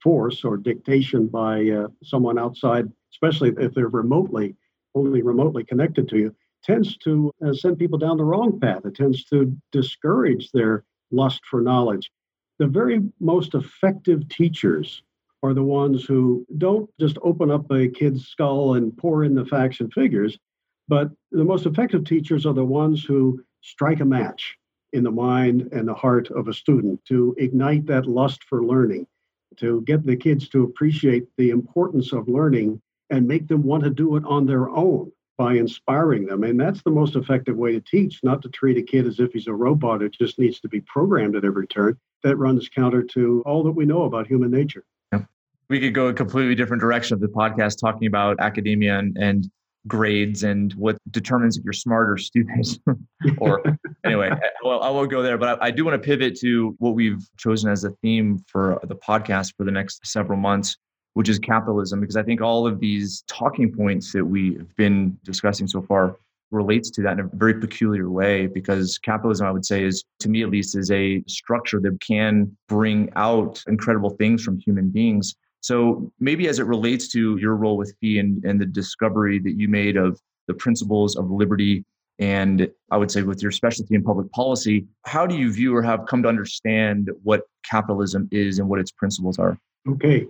force 0.03 0.43
or 0.43 0.57
dictation 0.57 1.27
by 1.27 1.67
uh, 1.69 1.87
someone 2.03 2.37
outside, 2.37 2.91
especially 3.11 3.53
if 3.57 3.73
they're 3.73 3.87
remotely, 3.87 4.55
only 4.93 5.23
remotely 5.23 5.63
connected 5.63 6.07
to 6.09 6.17
you, 6.17 6.35
tends 6.63 6.95
to 6.97 7.31
uh, 7.43 7.51
send 7.51 7.79
people 7.79 7.97
down 7.97 8.17
the 8.17 8.23
wrong 8.23 8.59
path. 8.59 8.85
It 8.85 8.93
tends 8.93 9.23
to 9.25 9.55
discourage 9.71 10.51
their 10.51 10.83
lust 11.09 11.41
for 11.49 11.59
knowledge. 11.59 12.11
The 12.59 12.67
very 12.67 13.01
most 13.19 13.55
effective 13.55 14.29
teachers 14.29 15.01
are 15.45 15.53
the 15.53 15.63
ones 15.63 16.03
who 16.05 16.45
don't 16.57 16.89
just 16.99 17.17
open 17.21 17.51
up 17.51 17.69
a 17.71 17.87
kid's 17.87 18.27
skull 18.27 18.73
and 18.73 18.97
pour 18.97 19.23
in 19.23 19.35
the 19.35 19.45
facts 19.45 19.79
and 19.79 19.93
figures, 19.93 20.37
but 20.87 21.11
the 21.31 21.43
most 21.43 21.65
effective 21.65 22.03
teachers 22.03 22.45
are 22.45 22.53
the 22.53 22.65
ones 22.65 23.03
who 23.03 23.43
strike 23.61 23.99
a 23.99 24.05
match 24.05 24.55
in 24.93 25.03
the 25.03 25.11
mind 25.11 25.69
and 25.71 25.87
the 25.87 25.93
heart 25.93 26.29
of 26.31 26.47
a 26.47 26.53
student 26.53 26.99
to 27.05 27.35
ignite 27.37 27.85
that 27.85 28.07
lust 28.07 28.43
for 28.43 28.65
learning, 28.65 29.05
to 29.57 29.81
get 29.81 30.05
the 30.05 30.15
kids 30.15 30.49
to 30.49 30.63
appreciate 30.63 31.25
the 31.37 31.49
importance 31.51 32.11
of 32.11 32.27
learning 32.27 32.81
and 33.09 33.27
make 33.27 33.47
them 33.47 33.63
want 33.63 33.83
to 33.83 33.89
do 33.89 34.15
it 34.15 34.23
on 34.25 34.45
their 34.45 34.69
own 34.69 35.11
by 35.37 35.53
inspiring 35.53 36.25
them. 36.25 36.43
And 36.43 36.59
that's 36.59 36.81
the 36.81 36.91
most 36.91 37.15
effective 37.15 37.57
way 37.57 37.73
to 37.73 37.81
teach, 37.81 38.23
not 38.23 38.41
to 38.43 38.49
treat 38.49 38.77
a 38.77 38.81
kid 38.81 39.05
as 39.05 39.19
if 39.19 39.33
he's 39.33 39.47
a 39.47 39.53
robot 39.53 40.01
who 40.01 40.09
just 40.09 40.39
needs 40.39 40.59
to 40.61 40.69
be 40.69 40.81
programmed 40.81 41.35
at 41.35 41.45
every 41.45 41.67
turn. 41.67 41.97
That 42.23 42.37
runs 42.37 42.69
counter 42.69 43.03
to 43.03 43.43
all 43.45 43.63
that 43.63 43.73
we 43.73 43.85
know 43.85 44.03
about 44.03 44.27
human 44.27 44.49
nature 44.49 44.83
we 45.69 45.79
could 45.79 45.93
go 45.93 46.07
a 46.07 46.13
completely 46.13 46.55
different 46.55 46.81
direction 46.81 47.13
of 47.13 47.19
the 47.19 47.27
podcast 47.27 47.79
talking 47.79 48.07
about 48.07 48.37
academia 48.39 48.97
and, 48.99 49.17
and 49.17 49.49
grades 49.87 50.43
and 50.43 50.73
what 50.73 50.97
determines 51.11 51.57
if 51.57 51.63
you're 51.63 51.73
smart 51.73 52.09
or 52.09 52.17
stupid. 52.17 52.65
Or 53.39 53.63
anyway 54.05 54.29
well 54.63 54.83
i 54.83 54.89
won't 54.89 55.09
go 55.09 55.23
there 55.23 55.37
but 55.37 55.59
I, 55.59 55.67
I, 55.67 55.71
do 55.71 55.83
want 55.83 55.99
to 55.99 56.05
pivot 56.05 56.39
to 56.41 56.75
what 56.77 56.93
we've 56.93 57.27
chosen 57.37 57.71
as 57.71 57.83
a 57.83 57.89
theme 58.03 58.43
for 58.47 58.79
the 58.83 58.95
podcast 58.95 59.55
for 59.57 59.63
the 59.63 59.71
next 59.71 60.05
several 60.05 60.37
months 60.37 60.77
which 61.13 61.27
is 61.27 61.39
capitalism 61.39 62.01
because 62.01 62.17
i 62.17 62.21
think 62.21 62.39
all 62.39 62.67
of 62.67 62.79
these 62.79 63.23
talking 63.27 63.71
points 63.71 64.13
that 64.13 64.23
we've 64.23 64.75
been 64.75 65.17
discussing 65.23 65.65
so 65.65 65.81
far 65.81 66.17
relates 66.51 66.91
to 66.91 67.01
that 67.01 67.13
in 67.13 67.21
a 67.21 67.29
very 67.33 67.55
peculiar 67.55 68.11
way 68.11 68.45
because 68.45 68.99
capitalism 68.99 69.47
i 69.47 69.51
would 69.51 69.65
say 69.65 69.83
is 69.83 70.03
to 70.19 70.29
me 70.29 70.43
at 70.43 70.49
least 70.49 70.77
is 70.77 70.91
a 70.91 71.23
structure 71.27 71.79
that 71.79 71.97
can 71.99 72.55
bring 72.67 73.11
out 73.15 73.63
incredible 73.67 74.11
things 74.11 74.43
from 74.43 74.59
human 74.59 74.89
beings 74.89 75.35
so 75.65 76.11
maybe 76.19 76.47
as 76.47 76.59
it 76.59 76.67
relates 76.67 77.07
to 77.07 77.37
your 77.37 77.55
role 77.55 77.75
with 77.75 77.95
FEE 77.99 78.19
and, 78.19 78.45
and 78.45 78.61
the 78.61 78.67
discovery 78.67 79.39
that 79.39 79.57
you 79.57 79.67
made 79.67 79.97
of 79.97 80.21
the 80.47 80.53
principles 80.53 81.15
of 81.15 81.31
liberty 81.31 81.83
and 82.19 82.69
I 82.91 82.97
would 82.97 83.09
say 83.09 83.23
with 83.23 83.41
your 83.41 83.51
specialty 83.51 83.95
in 83.95 84.03
public 84.03 84.31
policy, 84.31 84.85
how 85.05 85.25
do 85.25 85.35
you 85.35 85.51
view 85.51 85.75
or 85.75 85.81
have 85.81 86.05
come 86.05 86.21
to 86.21 86.29
understand 86.29 87.09
what 87.23 87.41
capitalism 87.67 88.29
is 88.31 88.59
and 88.59 88.69
what 88.69 88.79
its 88.79 88.91
principles 88.91 89.39
are? 89.39 89.57
Okay. 89.89 90.27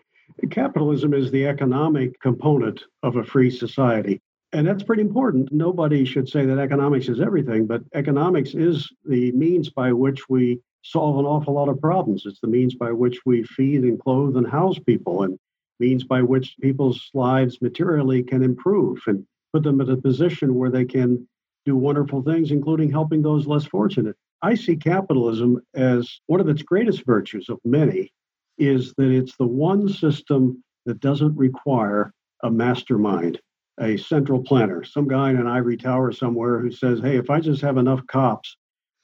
Capitalism 0.51 1.13
is 1.13 1.31
the 1.31 1.45
economic 1.45 2.17
component 2.21 2.81
of 3.03 3.17
a 3.17 3.23
free 3.25 3.51
society. 3.51 4.21
And 4.53 4.65
that's 4.65 4.83
pretty 4.83 5.01
important. 5.01 5.51
Nobody 5.51 6.05
should 6.05 6.29
say 6.29 6.45
that 6.45 6.59
economics 6.59 7.09
is 7.09 7.19
everything, 7.19 7.65
but 7.65 7.81
economics 7.93 8.53
is 8.53 8.89
the 9.03 9.31
means 9.33 9.69
by 9.69 9.91
which 9.91 10.29
we 10.29 10.59
solve 10.83 11.17
an 11.17 11.25
awful 11.25 11.53
lot 11.53 11.67
of 11.67 11.81
problems. 11.81 12.23
It's 12.25 12.39
the 12.39 12.47
means 12.47 12.75
by 12.75 12.91
which 12.91 13.19
we 13.25 13.43
feed 13.43 13.81
and 13.81 13.99
clothe 13.99 14.37
and 14.37 14.47
house 14.47 14.79
people, 14.79 15.23
and 15.23 15.37
means 15.79 16.03
by 16.03 16.21
which 16.21 16.55
people's 16.61 17.09
lives 17.13 17.61
materially 17.61 18.23
can 18.23 18.43
improve 18.43 19.01
and 19.07 19.25
put 19.51 19.63
them 19.63 19.81
in 19.81 19.89
a 19.89 19.97
position 19.97 20.55
where 20.55 20.69
they 20.69 20.85
can 20.85 21.27
do 21.65 21.75
wonderful 21.75 22.21
things, 22.21 22.51
including 22.51 22.91
helping 22.91 23.21
those 23.21 23.47
less 23.47 23.65
fortunate. 23.65 24.15
I 24.41 24.55
see 24.55 24.75
capitalism 24.75 25.59
as 25.73 26.19
one 26.27 26.39
of 26.39 26.47
its 26.47 26.61
greatest 26.61 27.05
virtues 27.05 27.49
of 27.49 27.59
many 27.65 28.11
is 28.57 28.93
that 28.97 29.09
it's 29.09 29.35
the 29.37 29.47
one 29.47 29.89
system 29.89 30.63
that 30.85 30.99
doesn't 30.99 31.35
require 31.35 32.13
a 32.43 32.51
mastermind, 32.51 33.39
a 33.79 33.97
central 33.97 34.41
planner, 34.41 34.83
some 34.83 35.07
guy 35.07 35.29
in 35.29 35.37
an 35.37 35.47
ivory 35.47 35.77
tower 35.77 36.11
somewhere 36.11 36.59
who 36.59 36.71
says, 36.71 36.99
hey, 37.01 37.17
if 37.17 37.29
I 37.29 37.39
just 37.39 37.61
have 37.61 37.77
enough 37.77 38.05
cops 38.07 38.55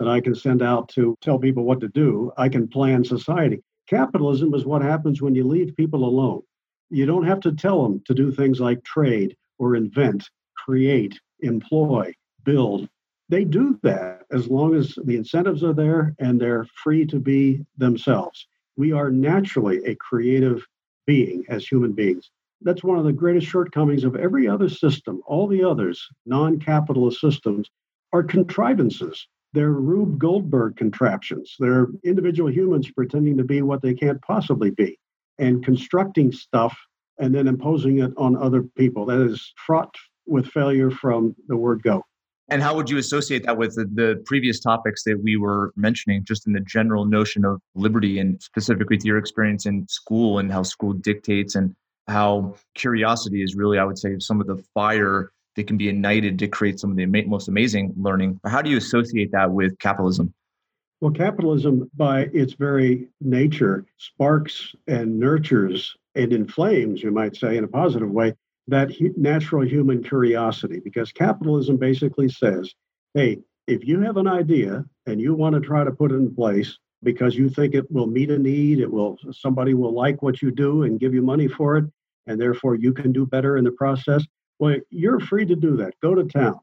that 0.01 0.10
I 0.10 0.20
can 0.20 0.34
send 0.34 0.63
out 0.63 0.90
to 0.96 1.16
tell 1.22 1.38
people 1.38 1.63
what 1.63 1.80
to 1.82 1.88
do. 1.88 2.32
I 2.36 2.50
can 2.50 2.68
plan 2.68 3.04
society. 3.04 3.62
Capitalism 3.88 4.51
is 4.56 4.66
what 4.66 4.82
happens 4.82 5.22
when 5.22 5.36
you 5.36 5.48
leave 5.48 5.75
people 5.75 6.06
alone. 6.06 6.42
You 6.90 7.06
don't 7.06 7.28
have 7.28 7.40
to 7.42 7.51
tell 7.51 7.84
them 7.84 8.01
to 8.06 8.16
do 8.16 8.32
things 8.32 8.60
like 8.60 8.84
trade 8.84 9.38
or 9.60 9.75
invent, 9.75 10.28
create, 10.58 11.20
employ, 11.42 12.12
build. 12.44 12.90
They 13.30 13.44
do 13.44 13.80
that 13.84 14.24
as 14.32 14.48
long 14.48 14.74
as 14.74 14.96
the 15.06 15.18
incentives 15.18 15.63
are 15.63 15.72
there 15.72 16.16
and 16.18 16.42
they're 16.42 16.66
free 16.84 17.06
to 17.06 17.20
be 17.20 17.63
themselves. 17.78 18.48
We 18.78 18.94
are 18.94 19.12
naturally 19.12 19.86
a 19.86 19.94
creative 19.98 20.66
being 21.06 21.46
as 21.48 21.68
human 21.68 21.92
beings. 21.92 22.32
That's 22.63 22.84
one 22.84 22.98
of 22.98 23.06
the 23.06 23.13
greatest 23.13 23.48
shortcomings 23.48 24.03
of 24.03 24.15
every 24.15 24.48
other 24.48 24.70
system. 24.70 25.22
All 25.25 25.48
the 25.48 25.63
others, 25.63 26.06
non 26.25 26.60
capitalist 26.60 27.20
systems, 27.20 27.70
are 28.13 28.24
contrivances. 28.24 29.27
They're 29.53 29.72
Rube 29.72 30.18
Goldberg 30.18 30.77
contraptions. 30.77 31.56
They're 31.60 31.88
individual 32.03 32.51
humans 32.51 32.89
pretending 32.91 33.38
to 33.38 33.44
be 33.44 33.62
what 33.62 33.82
they 33.82 33.94
can't 33.94 34.22
possibly 34.22 34.72
be 34.72 34.98
and 35.39 35.63
constructing 35.63 36.32
stuff 36.32 36.77
and 37.20 37.36
then 37.36 37.48
imposing 37.48 38.00
it 38.00 38.12
on 38.18 38.38
other 38.38 38.63
people. 38.77 39.06
That 39.06 39.22
is 39.22 39.53
fraught 39.65 39.94
with 40.25 40.48
failure 40.48 40.91
from 40.91 41.36
the 41.48 41.58
word 41.58 41.84
go. 41.84 42.03
And 42.50 42.62
how 42.62 42.75
would 42.75 42.89
you 42.89 42.98
associate 42.98 43.46
that 43.46 43.58
with 43.58 43.75
the, 43.75 43.86
the, 43.86 44.22
previous 44.25 44.60
topics 44.60 45.03
that 45.06 45.22
we 45.24 45.38
were 45.38 45.72
mentioning, 45.77 46.25
just 46.25 46.46
in 46.46 46.51
the 46.51 46.60
general 46.60 47.06
notion 47.06 47.46
of 47.46 47.62
liberty 47.75 48.20
and 48.20 48.41
specifically 48.44 48.98
to 48.98 49.08
your 49.08 49.18
experience 49.18 49.65
in 49.65 49.88
school 49.88 50.38
and 50.38 50.51
how 50.51 50.63
school 50.63 50.91
dictates 50.91 51.56
and 51.56 51.74
how 52.08 52.55
curiosity 52.75 53.43
is 53.43 53.55
really, 53.55 53.77
I 53.77 53.84
would 53.84 53.98
say, 53.98 54.17
some 54.20 54.41
of 54.41 54.48
the 54.48 54.58
fire 54.74 55.31
that 55.55 55.67
can 55.67 55.77
be 55.77 55.89
ignited 55.89 56.39
to 56.39 56.48
create 56.48 56.79
some 56.79 56.91
of 56.91 56.98
the 56.98 57.05
most 57.05 57.48
amazing 57.48 57.93
learning. 57.98 58.39
How 58.46 58.62
do 58.62 58.70
you 58.70 58.77
associate 58.77 59.31
that 59.31 59.51
with 59.51 59.77
capitalism? 59.79 60.34
Well, 61.01 61.12
capitalism, 61.12 61.89
by 61.96 62.29
its 62.34 62.53
very 62.53 63.08
nature, 63.20 63.86
sparks 63.98 64.75
and 64.88 65.20
nurtures 65.20 65.96
and 66.15 66.31
inflames, 66.31 67.01
you 67.01 67.12
might 67.12 67.36
say, 67.36 67.58
in 67.58 67.63
a 67.63 67.67
positive 67.67 68.12
way, 68.12 68.36
that 68.67 68.91
natural 69.17 69.65
human 69.65 70.03
curiosity. 70.03 70.79
Because 70.79 71.12
capitalism 71.12 71.77
basically 71.77 72.29
says, 72.29 72.74
hey, 73.13 73.39
if 73.67 73.86
you 73.88 74.00
have 74.01 74.17
an 74.17 74.27
idea 74.27 74.86
and 75.08 75.20
you 75.20 75.34
want 75.34 75.55
to 75.55 75.62
try 75.62 75.84
to 75.84 75.91
put 75.91 76.12
it 76.12 76.15
in 76.15 76.34
place 76.36 76.77
because 77.03 77.36
you 77.36 77.50
think 77.50 77.74
it 77.74 77.91
will 77.91 78.08
meet 78.08 78.31
a 78.31 78.38
need, 78.38 78.79
it 78.79 78.91
will 78.91 79.17
somebody 79.31 79.74
will 79.74 79.93
like 79.93 80.22
what 80.22 80.41
you 80.41 80.51
do 80.51 80.84
and 80.84 81.00
give 81.00 81.13
you 81.13 81.22
money 81.22 81.48
for 81.48 81.77
it, 81.77 81.86
and 82.27 82.39
therefore 82.39 82.75
you 82.75 82.93
can 82.93 83.12
do 83.12 83.25
better 83.25 83.58
in 83.58 83.63
the 83.63 83.72
process, 83.72 84.25
well, 84.60 84.77
you're 84.89 85.20
free 85.20 85.46
to 85.46 85.55
do 85.55 85.75
that. 85.77 85.93
Go 86.01 86.13
to 86.13 86.24
town. 86.24 86.60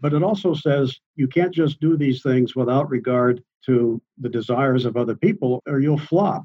But 0.00 0.14
it 0.14 0.22
also 0.22 0.54
says 0.54 0.98
you 1.16 1.28
can't 1.28 1.54
just 1.54 1.80
do 1.80 1.96
these 1.96 2.22
things 2.22 2.56
without 2.56 2.90
regard 2.90 3.42
to 3.66 4.02
the 4.18 4.28
desires 4.28 4.84
of 4.84 4.96
other 4.96 5.14
people 5.14 5.62
or 5.66 5.78
you'll 5.78 5.98
flop. 5.98 6.44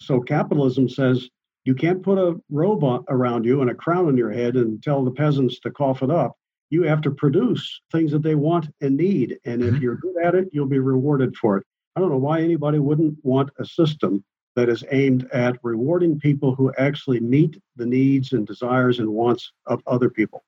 So 0.00 0.20
capitalism 0.20 0.88
says 0.88 1.28
you 1.64 1.74
can't 1.74 2.02
put 2.02 2.18
a 2.18 2.38
robot 2.50 3.04
around 3.08 3.44
you 3.44 3.60
and 3.60 3.70
a 3.70 3.74
crown 3.74 4.06
on 4.06 4.16
your 4.16 4.30
head 4.30 4.56
and 4.56 4.82
tell 4.82 5.04
the 5.04 5.10
peasants 5.10 5.58
to 5.60 5.70
cough 5.70 6.02
it 6.02 6.10
up. 6.10 6.36
You 6.70 6.82
have 6.84 7.00
to 7.02 7.10
produce 7.10 7.80
things 7.90 8.12
that 8.12 8.22
they 8.22 8.34
want 8.34 8.68
and 8.80 8.96
need. 8.96 9.38
And 9.44 9.62
if 9.62 9.74
mm-hmm. 9.74 9.82
you're 9.82 9.96
good 9.96 10.16
at 10.22 10.34
it, 10.34 10.48
you'll 10.52 10.66
be 10.66 10.78
rewarded 10.78 11.36
for 11.36 11.58
it. 11.58 11.66
I 11.94 12.00
don't 12.00 12.10
know 12.10 12.18
why 12.18 12.40
anybody 12.40 12.78
wouldn't 12.78 13.18
want 13.22 13.50
a 13.58 13.64
system 13.64 14.24
that 14.56 14.68
is 14.68 14.84
aimed 14.90 15.28
at 15.32 15.56
rewarding 15.62 16.18
people 16.18 16.54
who 16.54 16.72
actually 16.78 17.20
meet 17.20 17.60
the 17.76 17.86
needs 17.86 18.32
and 18.32 18.46
desires 18.46 18.98
and 18.98 19.08
wants 19.08 19.52
of 19.66 19.82
other 19.86 20.10
people. 20.10 20.42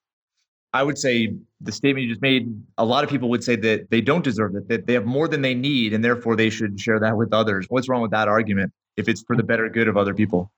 I 0.73 0.83
would 0.83 0.99
say 0.99 1.35
the 1.61 1.71
statement 1.71 2.05
you 2.05 2.09
just 2.09 2.21
made, 2.21 2.53
a 2.79 2.85
lot 2.85 3.05
of 3.05 3.11
people 3.11 3.29
would 3.31 3.45
say 3.45 3.55
that 3.57 3.91
they 3.91 4.01
don't 4.01 4.25
deserve 4.25 4.57
it, 4.57 4.69
that 4.69 4.87
they 4.87 4.93
have 4.95 5.07
more 5.07 5.29
than 5.29 5.41
they 5.41 5.55
need, 5.55 5.95
and 5.95 6.05
therefore 6.05 6.35
they 6.35 6.51
should 6.51 6.81
share 6.81 6.99
that 6.99 7.17
with 7.17 7.33
others. 7.33 7.67
What's 7.69 7.89
wrong 7.89 8.03
with 8.03 8.11
that 8.11 8.27
argument 8.27 8.73
if 8.97 9.09
it's 9.09 9.23
for 9.23 9.37
the 9.37 9.45
better 9.45 9.69
good 9.69 9.87
of 9.87 9.97
other 9.97 10.15
people? 10.15 10.51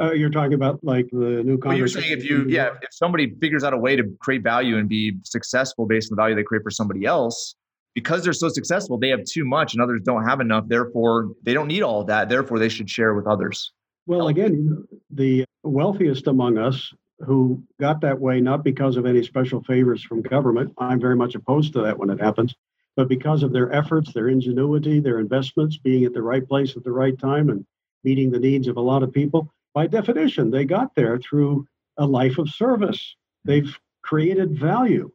uh, 0.00 0.12
you're 0.12 0.30
talking 0.30 0.54
about 0.54 0.82
like 0.82 1.08
the 1.12 1.42
new. 1.44 1.58
Well, 1.62 1.76
you're 1.76 1.86
saying 1.86 2.10
if 2.10 2.24
you, 2.24 2.46
yeah, 2.48 2.70
if 2.82 2.88
somebody 2.92 3.32
figures 3.40 3.62
out 3.62 3.72
a 3.72 3.78
way 3.78 3.94
to 3.94 4.04
create 4.20 4.42
value 4.42 4.76
and 4.76 4.88
be 4.88 5.16
successful 5.22 5.86
based 5.86 6.10
on 6.10 6.16
the 6.16 6.20
value 6.20 6.34
they 6.34 6.42
create 6.42 6.64
for 6.64 6.70
somebody 6.70 7.04
else, 7.04 7.54
because 7.94 8.24
they're 8.24 8.32
so 8.32 8.48
successful, 8.48 8.98
they 8.98 9.08
have 9.08 9.24
too 9.24 9.44
much 9.44 9.74
and 9.74 9.82
others 9.82 10.00
don't 10.04 10.24
have 10.24 10.40
enough. 10.40 10.64
Therefore, 10.66 11.32
they 11.42 11.54
don't 11.54 11.68
need 11.68 11.82
all 11.82 12.00
of 12.00 12.06
that. 12.06 12.28
Therefore, 12.28 12.58
they 12.58 12.68
should 12.68 12.88
share 12.88 13.14
with 13.14 13.26
others. 13.26 13.72
Well, 14.06 14.28
again, 14.28 14.86
the 15.10 15.44
wealthiest 15.62 16.26
among 16.26 16.58
us 16.58 16.92
who 17.20 17.62
got 17.80 18.00
that 18.00 18.18
way 18.18 18.40
not 18.40 18.64
because 18.64 18.96
of 18.96 19.06
any 19.06 19.22
special 19.22 19.62
favors 19.62 20.02
from 20.02 20.22
government. 20.22 20.72
I'm 20.78 21.00
very 21.00 21.14
much 21.14 21.34
opposed 21.34 21.72
to 21.74 21.82
that 21.82 21.96
when 21.96 22.10
it 22.10 22.20
happens, 22.20 22.54
but 22.96 23.08
because 23.08 23.42
of 23.42 23.52
their 23.52 23.72
efforts, 23.72 24.12
their 24.12 24.28
ingenuity, 24.28 24.98
their 24.98 25.20
investments, 25.20 25.76
being 25.78 26.04
at 26.04 26.14
the 26.14 26.22
right 26.22 26.46
place 26.46 26.76
at 26.76 26.82
the 26.82 26.90
right 26.92 27.16
time 27.18 27.48
and 27.48 27.64
meeting 28.02 28.30
the 28.30 28.40
needs 28.40 28.66
of 28.66 28.76
a 28.76 28.80
lot 28.80 29.02
of 29.02 29.12
people. 29.12 29.52
By 29.74 29.86
definition, 29.86 30.50
they 30.50 30.64
got 30.64 30.94
there 30.96 31.18
through 31.18 31.66
a 31.96 32.04
life 32.04 32.38
of 32.38 32.50
service. 32.50 33.16
They've 33.44 33.78
created 34.02 34.58
value. 34.58 35.10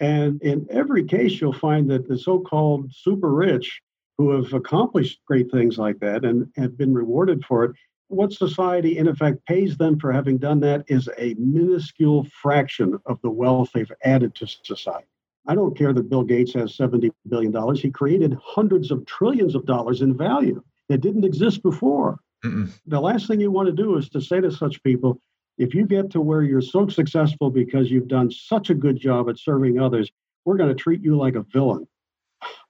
And 0.00 0.40
in 0.42 0.66
every 0.70 1.04
case, 1.04 1.40
you'll 1.40 1.52
find 1.52 1.90
that 1.90 2.08
the 2.08 2.18
so 2.18 2.40
called 2.40 2.92
super 2.92 3.32
rich 3.32 3.80
who 4.18 4.30
have 4.30 4.52
accomplished 4.52 5.20
great 5.26 5.50
things 5.50 5.78
like 5.78 5.98
that 6.00 6.24
and 6.24 6.50
have 6.56 6.76
been 6.76 6.94
rewarded 6.94 7.44
for 7.44 7.64
it, 7.64 7.72
what 8.08 8.32
society 8.32 8.98
in 8.98 9.08
effect 9.08 9.44
pays 9.46 9.76
them 9.76 9.98
for 9.98 10.12
having 10.12 10.38
done 10.38 10.60
that 10.60 10.84
is 10.88 11.08
a 11.18 11.34
minuscule 11.38 12.26
fraction 12.40 12.98
of 13.06 13.20
the 13.22 13.30
wealth 13.30 13.70
they've 13.74 13.90
added 14.04 14.34
to 14.36 14.46
society. 14.46 15.08
I 15.48 15.54
don't 15.54 15.76
care 15.76 15.92
that 15.92 16.08
Bill 16.08 16.24
Gates 16.24 16.54
has 16.54 16.76
$70 16.76 17.10
billion. 17.28 17.74
He 17.74 17.90
created 17.90 18.36
hundreds 18.42 18.90
of 18.90 19.06
trillions 19.06 19.54
of 19.54 19.66
dollars 19.66 20.02
in 20.02 20.16
value 20.16 20.62
that 20.88 21.00
didn't 21.00 21.24
exist 21.24 21.62
before. 21.62 22.18
Mm-mm. 22.44 22.70
The 22.86 23.00
last 23.00 23.26
thing 23.26 23.40
you 23.40 23.50
want 23.50 23.66
to 23.66 23.72
do 23.72 23.96
is 23.96 24.08
to 24.10 24.20
say 24.20 24.40
to 24.40 24.50
such 24.50 24.82
people, 24.82 25.20
if 25.58 25.74
you 25.74 25.86
get 25.86 26.10
to 26.10 26.20
where 26.20 26.42
you're 26.42 26.60
so 26.60 26.88
successful 26.88 27.50
because 27.50 27.90
you've 27.90 28.08
done 28.08 28.30
such 28.30 28.70
a 28.70 28.74
good 28.74 28.98
job 29.00 29.28
at 29.28 29.38
serving 29.38 29.80
others, 29.80 30.10
we're 30.44 30.56
going 30.56 30.68
to 30.68 30.74
treat 30.74 31.02
you 31.02 31.16
like 31.16 31.34
a 31.34 31.44
villain. 31.52 31.86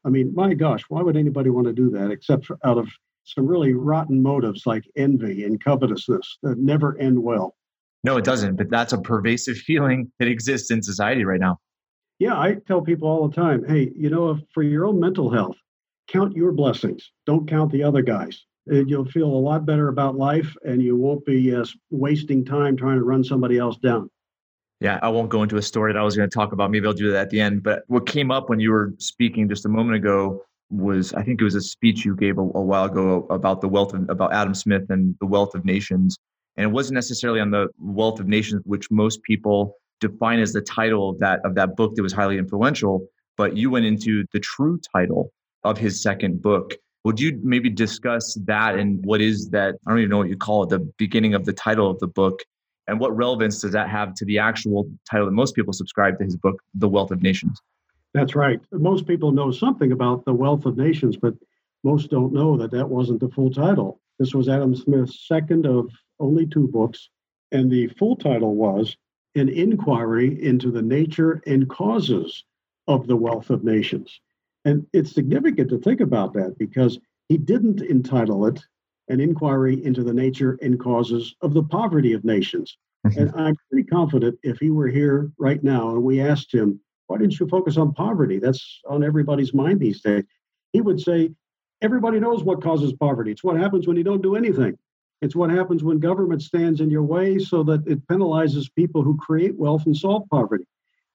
I 0.05 0.09
mean, 0.09 0.33
my 0.35 0.55
gosh, 0.55 0.83
why 0.89 1.03
would 1.03 1.17
anybody 1.17 1.51
want 1.51 1.67
to 1.67 1.73
do 1.73 1.91
that 1.91 2.11
except 2.11 2.47
for 2.47 2.59
out 2.65 2.79
of 2.79 2.89
some 3.27 3.47
really 3.47 3.75
rotten 3.75 4.23
motives 4.23 4.67
like 4.67 4.85
envy 4.97 5.45
and 5.45 5.63
covetousness 5.63 6.39
that 6.43 6.59
never 6.59 6.97
end 6.99 7.23
well. 7.23 7.57
No, 8.05 8.17
it 8.17 8.25
doesn't. 8.25 8.57
But 8.57 8.71
that's 8.71 8.93
a 8.93 8.99
pervasive 8.99 9.57
feeling 9.57 10.11
that 10.19 10.29
exists 10.29 10.71
in 10.71 10.83
society 10.83 11.25
right 11.25 11.41
now. 11.41 11.59
Yeah, 12.19 12.39
I 12.39 12.57
tell 12.67 12.81
people 12.81 13.09
all 13.09 13.29
the 13.29 13.35
time 13.35 13.65
hey, 13.69 13.91
you 13.95 14.09
know, 14.09 14.39
for 14.55 14.63
your 14.63 14.87
own 14.87 15.01
mental 15.01 15.31
health, 15.31 15.57
count 16.09 16.37
your 16.37 16.53
blessings, 16.53 17.11
don't 17.27 17.49
count 17.49 17.73
the 17.73 17.83
other 17.83 18.01
guys. 18.01 18.47
And 18.67 18.91
you'll 18.91 19.05
feel 19.07 19.29
a 19.29 19.43
lot 19.49 19.65
better 19.65 19.89
about 19.89 20.17
life 20.17 20.55
and 20.65 20.83
you 20.83 20.97
won't 20.97 21.25
be 21.25 21.55
uh, 21.55 21.65
wasting 21.91 22.45
time 22.45 22.77
trying 22.77 22.99
to 22.99 23.05
run 23.05 23.23
somebody 23.23 23.59
else 23.59 23.77
down. 23.77 24.11
Yeah, 24.81 24.99
I 25.03 25.09
won't 25.09 25.31
go 25.31 25.43
into 25.43 25.57
a 25.57 25.63
story 25.63 25.93
that 25.93 25.99
I 25.99 26.03
was 26.03 26.17
going 26.17 26.29
to 26.29 26.35
talk 26.35 26.53
about. 26.53 26.71
Maybe 26.71 26.87
I'll 26.87 26.93
do 26.93 27.11
that 27.13 27.23
at 27.23 27.31
the 27.31 27.41
end. 27.41 27.63
But 27.63 27.85
what 27.87 28.07
came 28.07 28.31
up 28.31 28.51
when 28.51 28.61
you 28.61 28.71
were 28.71 28.93
speaking 28.99 29.49
just 29.49 29.65
a 29.65 29.69
moment 29.69 29.97
ago 29.97 30.43
was 30.71 31.15
I 31.15 31.23
think 31.23 31.41
it 31.41 31.45
was 31.45 31.55
a 31.55 31.61
speech 31.61 32.05
you 32.05 32.17
gave 32.17 32.39
a, 32.39 32.43
a, 32.43 32.45
while 32.45 32.85
ago 32.85 33.27
about 33.31 33.61
the 33.61 33.69
wealth 33.69 33.95
of 33.95 34.09
about 34.11 34.33
Adam 34.35 34.55
Smith 34.55 34.83
and 34.91 35.15
the 35.21 35.27
wealth 35.27 35.55
of 35.55 35.65
nations. 35.65 36.19
And 36.57 36.65
it 36.65 36.73
wasn't 36.73 36.95
necessarily 36.95 37.41
on 37.41 37.51
the 37.51 37.69
wealth 37.79 38.21
of 38.21 38.27
nations, 38.27 38.63
which 38.65 38.91
most 38.91 39.23
people 39.23 39.77
define 40.01 40.41
as 40.41 40.53
the 40.53 40.61
title 40.61 41.11
of 41.11 41.19
that 41.21 41.41
of 41.45 41.55
that 41.55 41.77
book 41.77 41.95
that 41.95 42.03
was 42.03 42.13
highly 42.13 42.37
influential. 42.37 43.07
But 43.37 43.57
you 43.57 43.71
went 43.71 43.87
into 43.87 44.25
the 44.33 44.41
true 44.41 44.81
title 44.93 45.33
of 45.65 45.79
his 45.79 46.03
second 46.03 46.43
book. 46.43 46.75
Would 47.07 47.21
you 47.21 47.39
maybe 47.45 47.71
discuss 47.71 48.35
that 48.47 48.75
and 48.75 49.01
what 49.07 49.21
is 49.21 49.51
that? 49.51 49.77
I 49.87 49.91
don't 49.91 50.01
even 50.01 50.11
know 50.11 50.19
what 50.19 50.29
you 50.29 50.37
call 50.37 50.65
it, 50.65 50.71
the 50.71 50.81
beginning 50.99 51.35
of 51.35 51.45
the 51.45 51.53
title 51.53 51.89
of 51.89 52.01
the 52.01 52.09
book. 52.09 52.43
And 52.89 52.99
what 52.99 53.17
relevance 53.17 53.61
does 53.61 53.71
that 53.75 53.89
have 53.89 54.13
to 54.15 54.25
the 54.25 54.41
actual 54.41 54.91
title 55.09 55.27
that 55.27 55.33
most 55.33 55.55
people 55.55 55.73
subscribe 55.73 56.19
to 56.19 56.25
his 56.25 56.35
book, 56.35 56.61
The 56.75 56.89
Wealth 56.89 57.13
of 57.13 57.23
Nations? 57.23 57.63
That's 58.13 58.35
right. 58.35 58.59
Most 58.73 59.07
people 59.07 59.31
know 59.31 59.53
something 59.53 59.93
about 59.93 60.25
the 60.25 60.35
wealth 60.35 60.67
of 60.67 60.77
nations, 60.77 61.17
but 61.17 61.35
most 61.85 62.11
don't 62.11 62.33
know 62.33 62.57
that 62.57 62.73
that 62.73 62.89
wasn't 62.89 63.21
the 63.21 63.29
full 63.29 63.53
title. 63.53 64.01
This 64.19 64.35
was 64.35 64.49
Adam 64.49 64.75
Smith's 64.75 65.29
second 65.29 65.65
of 65.65 65.89
only 66.19 66.45
two 66.45 66.67
books, 66.67 67.09
and 67.53 67.71
the 67.71 67.87
full 67.87 68.17
title 68.17 68.57
was 68.57 68.97
An 69.37 69.49
Inquiry 69.49 70.43
into 70.43 70.73
the 70.73 70.83
Nature 70.83 71.41
and 71.47 71.69
Causes 71.69 72.43
of 72.89 73.07
the 73.07 73.15
Wealth 73.15 73.51
of 73.51 73.63
Nations. 73.63 74.21
And 74.67 74.85
it's 74.93 75.13
significant 75.13 75.71
to 75.71 75.79
think 75.79 76.01
about 76.01 76.35
that 76.35 76.59
because 76.59 76.99
he 77.29 77.39
didn't 77.39 77.81
entitle 77.83 78.47
it 78.47 78.61
An 79.09 79.21
Inquiry 79.21 79.83
into 79.85 80.03
the 80.03 80.13
Nature 80.13 80.59
and 80.61 80.79
Causes 80.79 81.37
of 81.41 81.55
the 81.55 81.63
Poverty 81.63 82.13
of 82.13 82.25
Nations. 82.25 82.77
Mm-hmm. 83.07 83.21
and 83.21 83.33
I'm 83.37 83.55
pretty 83.71 83.87
confident 83.87 84.37
if 84.43 84.59
he 84.59 84.71
were 84.71 84.89
here 84.89 85.31
right 85.39 85.63
now 85.63 85.91
and 85.91 86.03
we 86.03 86.21
asked 86.21 86.53
him, 86.53 86.81
why 87.07 87.19
didn't 87.19 87.39
you 87.39 87.47
focus 87.47 87.77
on 87.77 87.93
poverty? 87.93 88.41
That's 88.41 88.81
on 88.89 89.05
everybody's 89.05 89.55
mind 89.55 89.79
these 89.79 90.01
days. 90.01 90.25
He 90.73 90.81
would 90.81 91.01
say, 91.01 91.31
everybody 91.83 92.19
knows 92.19 92.43
what 92.43 92.63
causes 92.63 92.93
poverty. 92.95 93.31
It's 93.31 93.45
what 93.45 93.61
happens 93.61 93.87
when 93.87 93.97
you 93.97 94.03
don't 94.03 94.23
do 94.23 94.35
anything. 94.35 94.77
It's 95.23 95.37
what 95.37 95.51
happens 95.51 95.85
when 95.85 96.01
government 96.01 96.43
stands 96.43 96.81
in 96.81 96.91
your 96.91 97.05
way 97.05 97.39
so 97.39 97.63
that 97.63 97.87
it 97.87 98.05
penalizes 98.09 98.75
people 98.75 99.03
who 99.03 99.17
create 99.17 99.57
wealth 99.57 99.87
and 99.87 99.97
solve 99.97 100.25
poverty. 100.31 100.65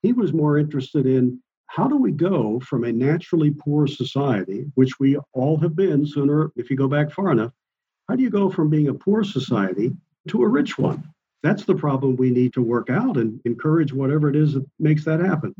He 0.02 0.14
was 0.14 0.32
more 0.32 0.56
interested 0.58 1.04
in 1.04 1.40
how 1.72 1.88
do 1.88 1.96
we 1.96 2.12
go 2.12 2.60
from 2.60 2.84
a 2.84 2.92
naturally 2.92 3.50
poor 3.50 3.86
society, 3.86 4.66
which 4.74 5.00
we 5.00 5.16
all 5.32 5.56
have 5.56 5.74
been 5.74 6.04
sooner, 6.04 6.52
if 6.54 6.68
you 6.68 6.76
go 6.76 6.86
back 6.86 7.10
far 7.10 7.32
enough, 7.32 7.50
how 8.10 8.14
do 8.14 8.22
you 8.22 8.28
go 8.28 8.50
from 8.50 8.68
being 8.68 8.88
a 8.88 8.94
poor 8.94 9.24
society 9.24 9.90
to 10.28 10.42
a 10.42 10.48
rich 10.48 10.76
one? 10.76 11.02
That's 11.42 11.64
the 11.64 11.74
problem 11.74 12.16
we 12.16 12.28
need 12.28 12.52
to 12.52 12.62
work 12.62 12.90
out 12.90 13.16
and 13.16 13.40
encourage 13.46 13.90
whatever 13.90 14.28
it 14.28 14.36
is 14.36 14.52
that 14.52 14.66
makes 14.78 15.06
that 15.06 15.20
happen. 15.20 15.54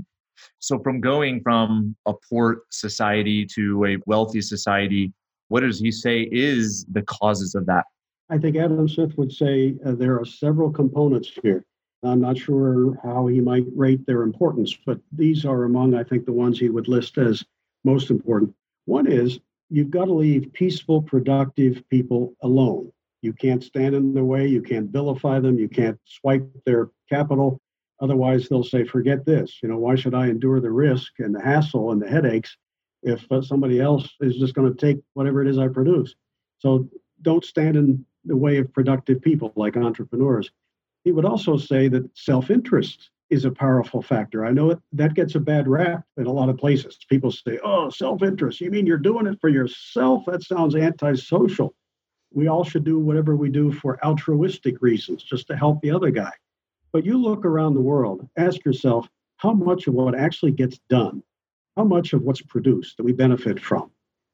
So, 0.59 0.79
from 0.81 1.01
going 1.01 1.40
from 1.40 1.96
a 2.05 2.12
poor 2.29 2.64
society 2.70 3.46
to 3.55 3.87
a 3.87 3.96
wealthy 4.05 4.42
society, 4.42 5.14
what 5.48 5.61
does 5.61 5.81
he 5.81 5.90
say 5.90 6.29
is 6.31 6.85
the 6.92 7.03
causes 7.03 7.55
of 7.55 7.64
that? 7.66 7.85
I 8.29 8.37
think 8.37 8.57
Adam 8.57 8.87
Smith 8.87 9.16
would 9.16 9.33
say 9.33 9.77
uh, 9.87 9.92
there 9.92 10.20
are 10.20 10.27
several 10.27 10.70
components 10.70 11.31
here. 11.42 11.64
I'm 12.05 12.21
not 12.21 12.37
sure 12.37 12.99
how 13.03 13.27
he 13.27 13.41
might 13.41 13.65
rate 13.75 14.05
their 14.07 14.23
importance, 14.23 14.77
but 14.85 14.99
these 15.12 15.45
are 15.45 15.65
among, 15.65 15.95
I 15.95 16.03
think, 16.03 16.25
the 16.25 16.33
ones 16.33 16.59
he 16.59 16.69
would 16.69 16.88
list 16.88 17.17
as 17.19 17.45
most 17.85 18.11
important. 18.11 18.55
One 18.87 19.07
is 19.07 19.38
you've 19.71 19.91
got 19.91 20.07
to 20.07 20.12
leave 20.12 20.53
peaceful, 20.53 21.01
productive 21.03 21.83
people 21.88 22.35
alone. 22.43 22.93
You 23.23 23.33
can't 23.33 23.62
stand 23.62 23.95
in 23.95 24.15
their 24.15 24.25
way. 24.25 24.49
You 24.49 24.62
can't 24.62 24.91
vilify 24.91 25.38
them. 25.38 25.59
You 25.59 25.69
can't 25.69 25.99
swipe 26.05 26.45
their 26.67 26.91
capital. 27.09 27.61
Otherwise, 28.01 28.49
they'll 28.49 28.65
say, 28.65 28.85
forget 28.85 29.25
this. 29.25 29.61
You 29.62 29.69
know, 29.69 29.79
why 29.79 29.95
should 29.95 30.15
I 30.15 30.27
endure 30.27 30.61
the 30.61 30.73
risk 30.73 31.12
and 31.21 31.33
the 31.33 31.41
hassle 31.41 31.93
and 31.93 32.03
the 32.03 32.09
headaches 32.09 32.57
if 33.05 33.31
uh, 33.31 33.43
somebody 33.43 33.81
else 33.81 34.09
is 34.21 34.37
just 34.38 34.55
going 34.55 34.75
to 34.75 34.79
take 34.79 35.01
whatever 35.15 35.41
it 35.41 35.49
is 35.49 35.57
I 35.57 35.69
produce? 35.69 36.17
So 36.59 36.88
don't 37.23 37.45
stand 37.45 37.77
in 37.77 38.05
the 38.25 38.37
way 38.37 38.57
of 38.57 38.73
productive 38.73 39.23
people 39.23 39.53
like 39.55 39.77
entrepreneurs. 39.77 40.51
He 41.05 41.12
would 41.12 41.25
also 41.25 41.57
say 41.57 41.88
that 41.88 42.09
self 42.17 42.51
interest 42.51 43.11
is 43.31 43.45
a 43.45 43.51
powerful 43.51 44.03
factor. 44.03 44.45
I 44.45 44.51
know 44.51 44.79
that 44.93 45.15
gets 45.15 45.35
a 45.35 45.41
bad 45.41 45.67
rap 45.67 46.05
in 46.19 46.27
a 46.27 46.33
lot 46.33 46.51
of 46.51 46.59
places. 46.59 46.99
People 47.09 47.31
say, 47.33 47.59
oh, 47.65 47.88
self 47.91 48.23
interest. 48.23 48.61
You 48.61 48.71
mean 48.71 48.87
you're 48.87 48.99
doing 48.99 49.27
it 49.27 49.38
for 49.41 49.49
yourself? 49.49 50.25
That 50.27 50.43
sounds 50.43 50.77
antisocial. 50.77 51.75
We 52.35 52.49
all 52.49 52.65
should 52.65 52.85
do 52.85 52.99
whatever 52.99 53.37
we 53.37 53.51
do 53.51 53.73
for 53.73 54.03
altruistic 54.05 54.81
reasons, 54.81 55.23
just 55.23 55.47
to 55.49 55.57
help 55.57 55.81
the 55.81 55.91
other 55.91 56.11
guy. 56.11 56.33
But 56.93 57.05
you 57.05 57.17
look 57.17 57.45
around 57.45 57.75
the 57.75 57.81
world, 57.81 58.29
ask 58.37 58.65
yourself 58.65 59.09
how 59.38 59.55
much 59.55 59.87
of 59.87 59.95
what 59.95 60.15
actually 60.15 60.53
gets 60.53 60.79
done, 60.88 61.23
how 61.77 61.85
much 61.85 62.12
of 62.12 62.23
what's 62.23 62.43
produced 62.43 62.97
that 62.97 63.05
we 63.05 63.12
benefit 63.12 63.59
from 63.59 63.91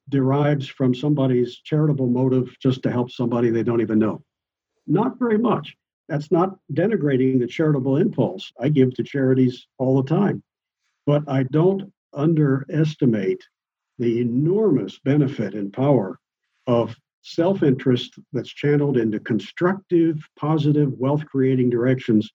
derives 0.09 0.66
from 0.66 0.94
somebody's 0.94 1.57
charitable 1.59 2.07
motive 2.07 2.57
just 2.61 2.83
to 2.83 2.90
help 2.90 3.11
somebody 3.11 3.50
they 3.50 3.62
don't 3.62 3.81
even 3.81 3.98
know? 3.98 4.22
Not 4.87 5.18
very 5.18 5.38
much. 5.38 5.76
That's 6.09 6.31
not 6.31 6.59
denigrating 6.73 7.38
the 7.38 7.47
charitable 7.47 7.97
impulse. 7.97 8.51
I 8.59 8.71
give 8.71 8.94
to 8.94 9.03
charities 9.03 9.66
all 9.79 10.01
the 10.01 10.09
time. 10.09 10.42
But 11.07 11.29
I 11.29 11.44
don't 11.44 11.92
underestimate 12.14 13.42
the 13.99 14.21
enormous 14.21 14.99
benefit 14.99 15.55
and 15.55 15.73
power 15.73 16.18
of 16.66 16.97
self 17.23 17.62
interest 17.62 18.18
that's 18.33 18.49
channeled 18.49 18.97
into 18.97 19.21
constructive, 19.21 20.27
positive, 20.38 20.92
wealth 20.94 21.27
creating 21.27 21.71
directions 21.71 22.31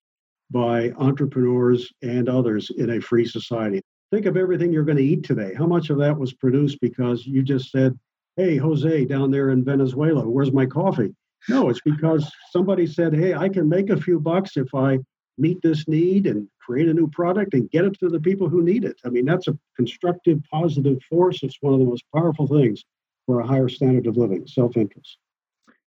by 0.52 0.92
entrepreneurs 0.98 1.92
and 2.04 2.30
others 2.30 2.70
in 2.78 2.92
a 2.92 3.02
free 3.02 3.26
society. 3.26 3.82
Think 4.12 4.28
of 4.28 4.38
everything 4.38 4.72
you're 4.72 4.84
going 4.84 4.98
to 4.98 5.04
eat 5.04 5.24
today. 5.24 5.54
How 5.58 5.66
much 5.66 5.90
of 5.90 5.98
that 5.98 6.18
was 6.18 6.34
produced 6.34 6.80
because 6.82 7.26
you 7.26 7.42
just 7.42 7.72
said, 7.72 7.98
Hey, 8.36 8.58
Jose, 8.58 9.06
down 9.06 9.32
there 9.32 9.50
in 9.50 9.64
Venezuela, 9.64 10.28
where's 10.28 10.52
my 10.52 10.66
coffee? 10.66 11.16
No, 11.50 11.70
it's 11.70 11.82
because 11.84 12.30
somebody 12.52 12.88
said, 12.88 13.14
Hey, 13.14 13.34
I 13.34 13.50
can 13.50 13.68
make 13.68 13.90
a 13.90 13.98
few 13.98 14.20
bucks 14.20 14.58
if 14.58 14.74
I 14.74 15.00
meet 15.38 15.62
this 15.62 15.88
need 15.88 16.28
and 16.28 16.48
create 16.62 16.88
a 16.88 16.94
new 16.94 17.08
product 17.08 17.54
and 17.54 17.70
get 17.72 17.86
it 17.86 17.98
to 18.00 18.10
the 18.10 18.20
people 18.20 18.48
who 18.48 18.64
need 18.64 18.86
it. 18.86 18.96
I 19.06 19.10
mean, 19.10 19.26
that's 19.26 19.48
a 19.48 19.58
constructive, 19.76 20.40
positive 20.52 21.00
force. 21.10 21.44
It's 21.44 21.58
one 21.62 21.74
of 21.74 21.80
the 21.80 21.86
most 21.86 22.04
powerful 22.16 22.48
things 22.48 22.84
for 23.26 23.40
a 23.40 23.48
higher 23.48 23.70
standard 23.70 24.08
of 24.08 24.18
living, 24.18 24.46
self 24.48 24.78
interest. 24.78 25.18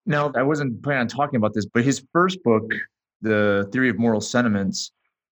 Now, 0.06 0.32
I 0.36 0.44
wasn't 0.44 0.82
planning 0.84 1.02
on 1.02 1.08
talking 1.08 1.38
about 1.38 1.54
this, 1.54 1.66
but 1.66 1.84
his 1.84 2.06
first 2.12 2.44
book, 2.44 2.72
the 3.22 3.70
theory 3.72 3.90
of 3.90 3.98
moral 3.98 4.22
sentiments. 4.22 4.92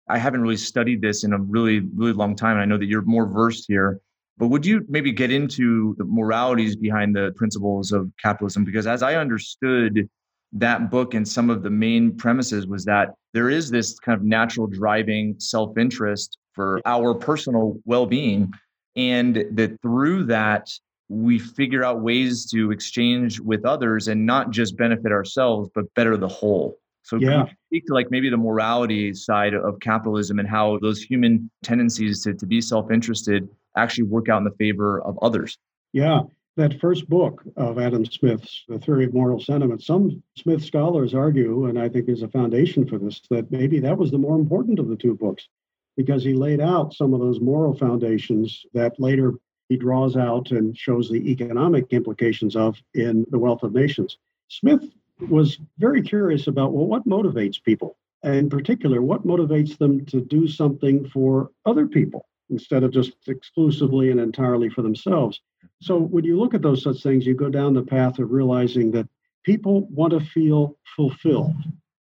I 0.09 0.19
haven't 0.19 0.43
really 0.43 0.57
studied 0.57 1.03
this 1.03 1.23
in 1.23 1.33
a 1.33 1.39
really, 1.39 1.81
really 1.95 2.13
long 2.13 2.35
time. 2.35 2.53
And 2.53 2.61
I 2.61 2.65
know 2.65 2.79
that 2.79 2.87
you're 2.87 3.03
more 3.03 3.27
versed 3.27 3.67
here. 3.69 4.01
But 4.41 4.49
would 4.49 4.65
you 4.65 4.87
maybe 4.89 5.13
get 5.13 5.31
into 5.31 5.95
the 5.99 6.05
moralities 6.05 6.75
behind 6.75 7.15
the 7.15 7.33
principles 7.37 7.93
of 7.93 8.11
capitalism? 8.23 8.65
Because 8.65 8.87
as 8.87 9.03
I 9.03 9.17
understood 9.17 10.09
that 10.55 10.91
book 10.91 11.13
and 11.13 11.29
some 11.29 11.51
of 11.51 11.63
the 11.63 11.69
main 11.69 12.17
premises 12.17 12.67
was 12.67 12.87
that 12.87 13.11
there 13.35 13.51
is 13.51 13.71
this 13.71 13.99
kind 13.99 14.17
of 14.19 14.25
natural 14.25 14.67
driving 14.67 15.35
self 15.39 15.77
interest 15.77 16.39
for 16.55 16.81
our 16.87 17.15
personal 17.15 17.79
well 17.85 18.07
being. 18.07 18.51
And 18.97 19.45
that 19.53 19.77
through 19.83 20.25
that, 20.25 20.71
we 21.11 21.39
figure 21.39 21.85
out 21.85 22.01
ways 22.01 22.51
to 22.53 22.71
exchange 22.71 23.41
with 23.41 23.67
others 23.67 24.09
and 24.09 24.25
not 24.25 24.53
just 24.53 24.75
benefit 24.75 25.13
ourselves, 25.13 25.69
but 25.75 25.85
better 25.95 26.17
the 26.17 26.29
whole. 26.29 26.80
So 27.03 27.17
yeah. 27.17 27.47
speak 27.67 27.87
to 27.87 27.95
like 27.95 28.11
maybe 28.11 28.29
the 28.29 28.37
morality 28.37 29.15
side 29.15 29.55
of 29.55 29.81
capitalism 29.81 30.39
and 30.39 30.49
how 30.49 30.79
those 30.81 31.03
human 31.03 31.51
tendencies 31.63 32.23
to, 32.25 32.35
to 32.35 32.47
be 32.47 32.61
self-interested 32.61 33.49
actually 33.77 34.05
work 34.05 34.29
out 34.29 34.39
in 34.39 34.45
the 34.45 34.55
favor 34.59 35.01
of 35.03 35.19
others. 35.23 35.59
Yeah. 35.93 36.23
That 36.57 36.81
first 36.81 37.09
book 37.09 37.43
of 37.57 37.79
Adam 37.79 38.05
Smith's, 38.05 38.65
The 38.69 38.79
Theory 38.79 39.05
of 39.05 39.15
Moral 39.15 39.41
Sentiments, 39.41 39.87
some 39.87 40.23
Smith 40.37 40.65
scholars 40.65 41.15
argue, 41.15 41.67
and 41.67 41.79
I 41.79 41.89
think 41.89 42.07
there's 42.07 42.23
a 42.23 42.29
foundation 42.29 42.87
for 42.87 42.99
this, 42.99 43.23
that 43.31 43.51
maybe 43.51 43.79
that 43.81 43.97
was 43.97 44.11
the 44.11 44.19
more 44.19 44.37
important 44.37 44.79
of 44.79 44.89
the 44.89 44.97
two 44.97 45.15
books 45.15 45.49
because 45.97 46.25
he 46.25 46.35
laid 46.35 46.61
out 46.61 46.93
some 46.93 47.15
of 47.15 47.21
those 47.21 47.41
moral 47.41 47.75
foundations 47.75 48.63
that 48.75 48.99
later 48.99 49.35
he 49.69 49.77
draws 49.77 50.17
out 50.17 50.51
and 50.51 50.77
shows 50.77 51.09
the 51.09 51.31
economic 51.31 51.93
implications 51.93 52.57
of 52.57 52.77
in 52.95 53.25
The 53.31 53.39
Wealth 53.39 53.63
of 53.63 53.73
Nations. 53.73 54.19
Smith 54.49 54.83
was 55.29 55.59
very 55.79 56.03
curious 56.03 56.47
about 56.47 56.73
well, 56.73 56.87
what 56.87 57.07
motivates 57.07 57.63
people? 57.63 57.97
And 58.23 58.37
in 58.37 58.51
particular, 58.51 59.01
what 59.01 59.27
motivates 59.27 59.79
them 59.79 60.05
to 60.07 60.21
do 60.21 60.47
something 60.47 61.09
for 61.09 61.51
other 61.65 61.87
people 61.87 62.27
instead 62.51 62.83
of 62.83 62.93
just 62.93 63.13
exclusively 63.29 64.11
and 64.11 64.21
entirely 64.21 64.69
for 64.69 64.83
themselves? 64.83 65.41
So 65.81 65.99
when 65.99 66.25
you 66.25 66.39
look 66.39 66.55
at 66.55 66.63
those 66.63 66.83
such 66.83 67.03
things, 67.03 67.27
you 67.27 67.35
go 67.35 67.49
down 67.49 67.73
the 67.73 67.83
path 67.83 68.19
of 68.19 68.31
realizing 68.31 68.91
that 68.93 69.09
people 69.45 69.87
want 69.87 70.13
to 70.13 70.21
feel 70.21 70.77
fulfilled. 70.97 71.55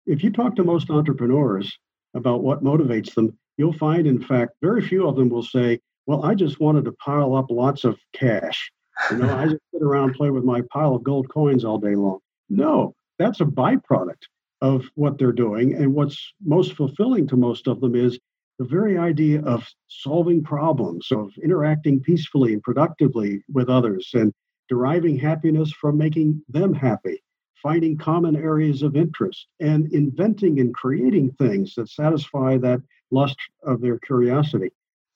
If 0.06 0.23
you 0.23 0.32
talk 0.32 0.56
to 0.56 0.63
most 0.63 0.89
entrepreneurs 0.89 1.77
about 2.15 2.43
what 2.43 2.63
motivates 2.63 3.13
them, 3.13 3.38
you'll 3.58 3.73
find, 3.73 4.08
in 4.08 4.21
fact, 4.21 4.53
very 4.62 4.82
few 4.82 5.08
of 5.08 5.15
them 5.15 5.30
will 5.30 5.43
say, 5.43 5.80
Well, 6.08 6.25
I 6.25 6.34
just 6.34 6.60
wanted 6.60 6.86
to 6.86 6.93
pile 6.93 7.36
up 7.36 7.51
lots 7.51 7.84
of 7.84 7.99
cash. 8.13 8.71
You 9.12 9.17
know, 9.17 9.38
I 9.38 9.45
just 9.45 9.62
sit 9.71 9.84
around 9.84 10.15
play 10.15 10.32
with 10.32 10.43
my 10.43 10.62
pile 10.71 10.95
of 10.95 11.03
gold 11.03 11.30
coins 11.30 11.63
all 11.63 11.77
day 11.77 11.95
long. 11.95 12.19
No, 12.49 12.95
that's 13.19 13.41
a 13.41 13.45
byproduct 13.45 14.23
of 14.62 14.86
what 14.95 15.17
they're 15.17 15.32
doing. 15.32 15.73
And 15.75 15.93
what's 15.93 16.34
most 16.43 16.73
fulfilling 16.73 17.27
to 17.27 17.36
most 17.36 17.67
of 17.67 17.82
them 17.82 17.95
is 17.95 18.19
the 18.60 18.65
very 18.65 18.97
idea 18.97 19.41
of 19.43 19.67
solving 19.88 20.43
problems, 20.43 21.08
of 21.12 21.32
interacting 21.43 21.99
peacefully 21.99 22.53
and 22.53 22.63
productively 22.63 23.43
with 23.53 23.69
others, 23.69 24.10
and 24.13 24.34
deriving 24.67 25.17
happiness 25.17 25.71
from 25.71 25.97
making 25.97 26.41
them 26.49 26.73
happy, 26.73 27.21
finding 27.62 27.97
common 27.97 28.36
areas 28.36 28.82
of 28.82 28.95
interest, 28.95 29.47
and 29.60 29.91
inventing 29.93 30.60
and 30.60 30.73
creating 30.73 31.32
things 31.34 31.75
that 31.75 31.89
satisfy 31.89 32.58
that 32.58 32.82
lust 33.12 33.38
of 33.63 33.80
their 33.80 33.99
curiosity. 33.99 34.69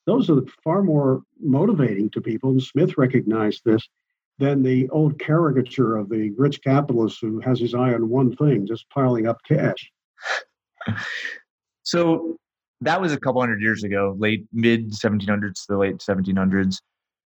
Those 0.06 0.30
are 0.30 0.42
far 0.64 0.82
more 0.82 1.22
motivating 1.40 2.10
to 2.10 2.20
people. 2.20 2.50
And 2.50 2.62
Smith 2.62 2.96
recognized 2.96 3.62
this 3.64 3.86
than 4.38 4.62
the 4.62 4.88
old 4.90 5.18
caricature 5.18 5.96
of 5.96 6.08
the 6.08 6.30
rich 6.36 6.62
capitalist 6.62 7.18
who 7.20 7.40
has 7.40 7.60
his 7.60 7.74
eye 7.74 7.94
on 7.94 8.08
one 8.08 8.34
thing, 8.36 8.66
just 8.66 8.88
piling 8.90 9.26
up 9.26 9.38
cash. 9.46 9.90
so 11.82 12.36
that 12.80 13.00
was 13.00 13.12
a 13.12 13.18
couple 13.18 13.40
hundred 13.40 13.62
years 13.62 13.84
ago, 13.84 14.16
late 14.18 14.46
mid 14.52 14.92
1700s 14.92 15.54
to 15.54 15.66
the 15.68 15.78
late 15.78 15.98
1700s. 15.98 16.78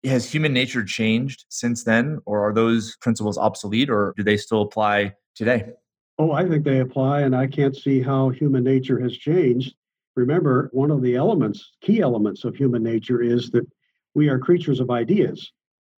Has 0.05 0.29
human 0.29 0.51
nature 0.51 0.83
changed 0.83 1.45
since 1.49 1.83
then, 1.83 2.19
or 2.25 2.47
are 2.47 2.53
those 2.53 2.97
principles 2.97 3.37
obsolete, 3.37 3.89
or 3.89 4.13
do 4.17 4.23
they 4.23 4.35
still 4.35 4.61
apply 4.61 5.13
today? 5.35 5.71
Oh, 6.19 6.31
I 6.31 6.47
think 6.47 6.63
they 6.63 6.79
apply, 6.79 7.21
and 7.21 7.35
I 7.35 7.47
can't 7.47 7.75
see 7.75 8.01
how 8.01 8.29
human 8.29 8.63
nature 8.63 8.99
has 8.99 9.15
changed. 9.15 9.75
Remember, 10.15 10.69
one 10.73 10.91
of 10.91 11.01
the 11.01 11.15
elements, 11.15 11.71
key 11.81 12.01
elements 12.01 12.43
of 12.43 12.55
human 12.55 12.83
nature 12.83 13.21
is 13.21 13.49
that 13.51 13.65
we 14.13 14.29
are 14.29 14.37
creatures 14.37 14.79
of 14.79 14.91
ideas. 14.91 15.51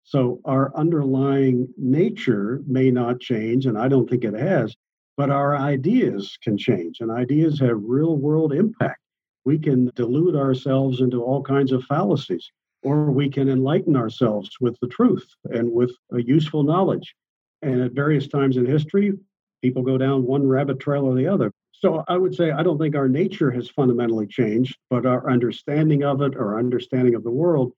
So 0.03 0.41
our 0.45 0.75
underlying 0.75 1.73
nature 1.77 2.61
may 2.67 2.91
not 2.91 3.19
change, 3.19 3.65
and 3.65 3.77
I 3.77 3.87
don't 3.87 4.09
think 4.09 4.23
it 4.23 4.33
has, 4.33 4.75
but 5.15 5.29
our 5.29 5.55
ideas 5.55 6.37
can 6.43 6.57
change, 6.57 6.99
and 6.99 7.09
ideas 7.09 7.59
have 7.59 7.81
real 7.83 8.17
world 8.17 8.53
impact. 8.53 8.99
We 9.45 9.57
can 9.57 9.91
delude 9.95 10.35
ourselves 10.35 11.01
into 11.01 11.23
all 11.23 11.41
kinds 11.41 11.71
of 11.71 11.83
fallacies, 11.85 12.49
or 12.83 13.11
we 13.11 13.29
can 13.29 13.49
enlighten 13.49 13.95
ourselves 13.95 14.49
with 14.59 14.77
the 14.81 14.87
truth 14.87 15.27
and 15.45 15.71
with 15.71 15.91
a 16.11 16.21
useful 16.21 16.63
knowledge. 16.63 17.15
And 17.61 17.81
at 17.81 17.93
various 17.93 18.27
times 18.27 18.57
in 18.57 18.65
history, 18.65 19.13
people 19.61 19.83
go 19.83 19.97
down 19.97 20.25
one 20.25 20.45
rabbit 20.45 20.79
trail 20.79 21.05
or 21.05 21.15
the 21.15 21.27
other. 21.27 21.51
So 21.71 22.03
I 22.07 22.17
would 22.17 22.35
say 22.35 22.51
I 22.51 22.63
don't 22.63 22.77
think 22.77 22.95
our 22.95 23.07
nature 23.07 23.51
has 23.51 23.69
fundamentally 23.69 24.27
changed, 24.27 24.77
but 24.89 25.05
our 25.05 25.29
understanding 25.29 26.03
of 26.03 26.21
it, 26.21 26.35
our 26.35 26.59
understanding 26.59 27.15
of 27.15 27.23
the 27.23 27.31
world, 27.31 27.73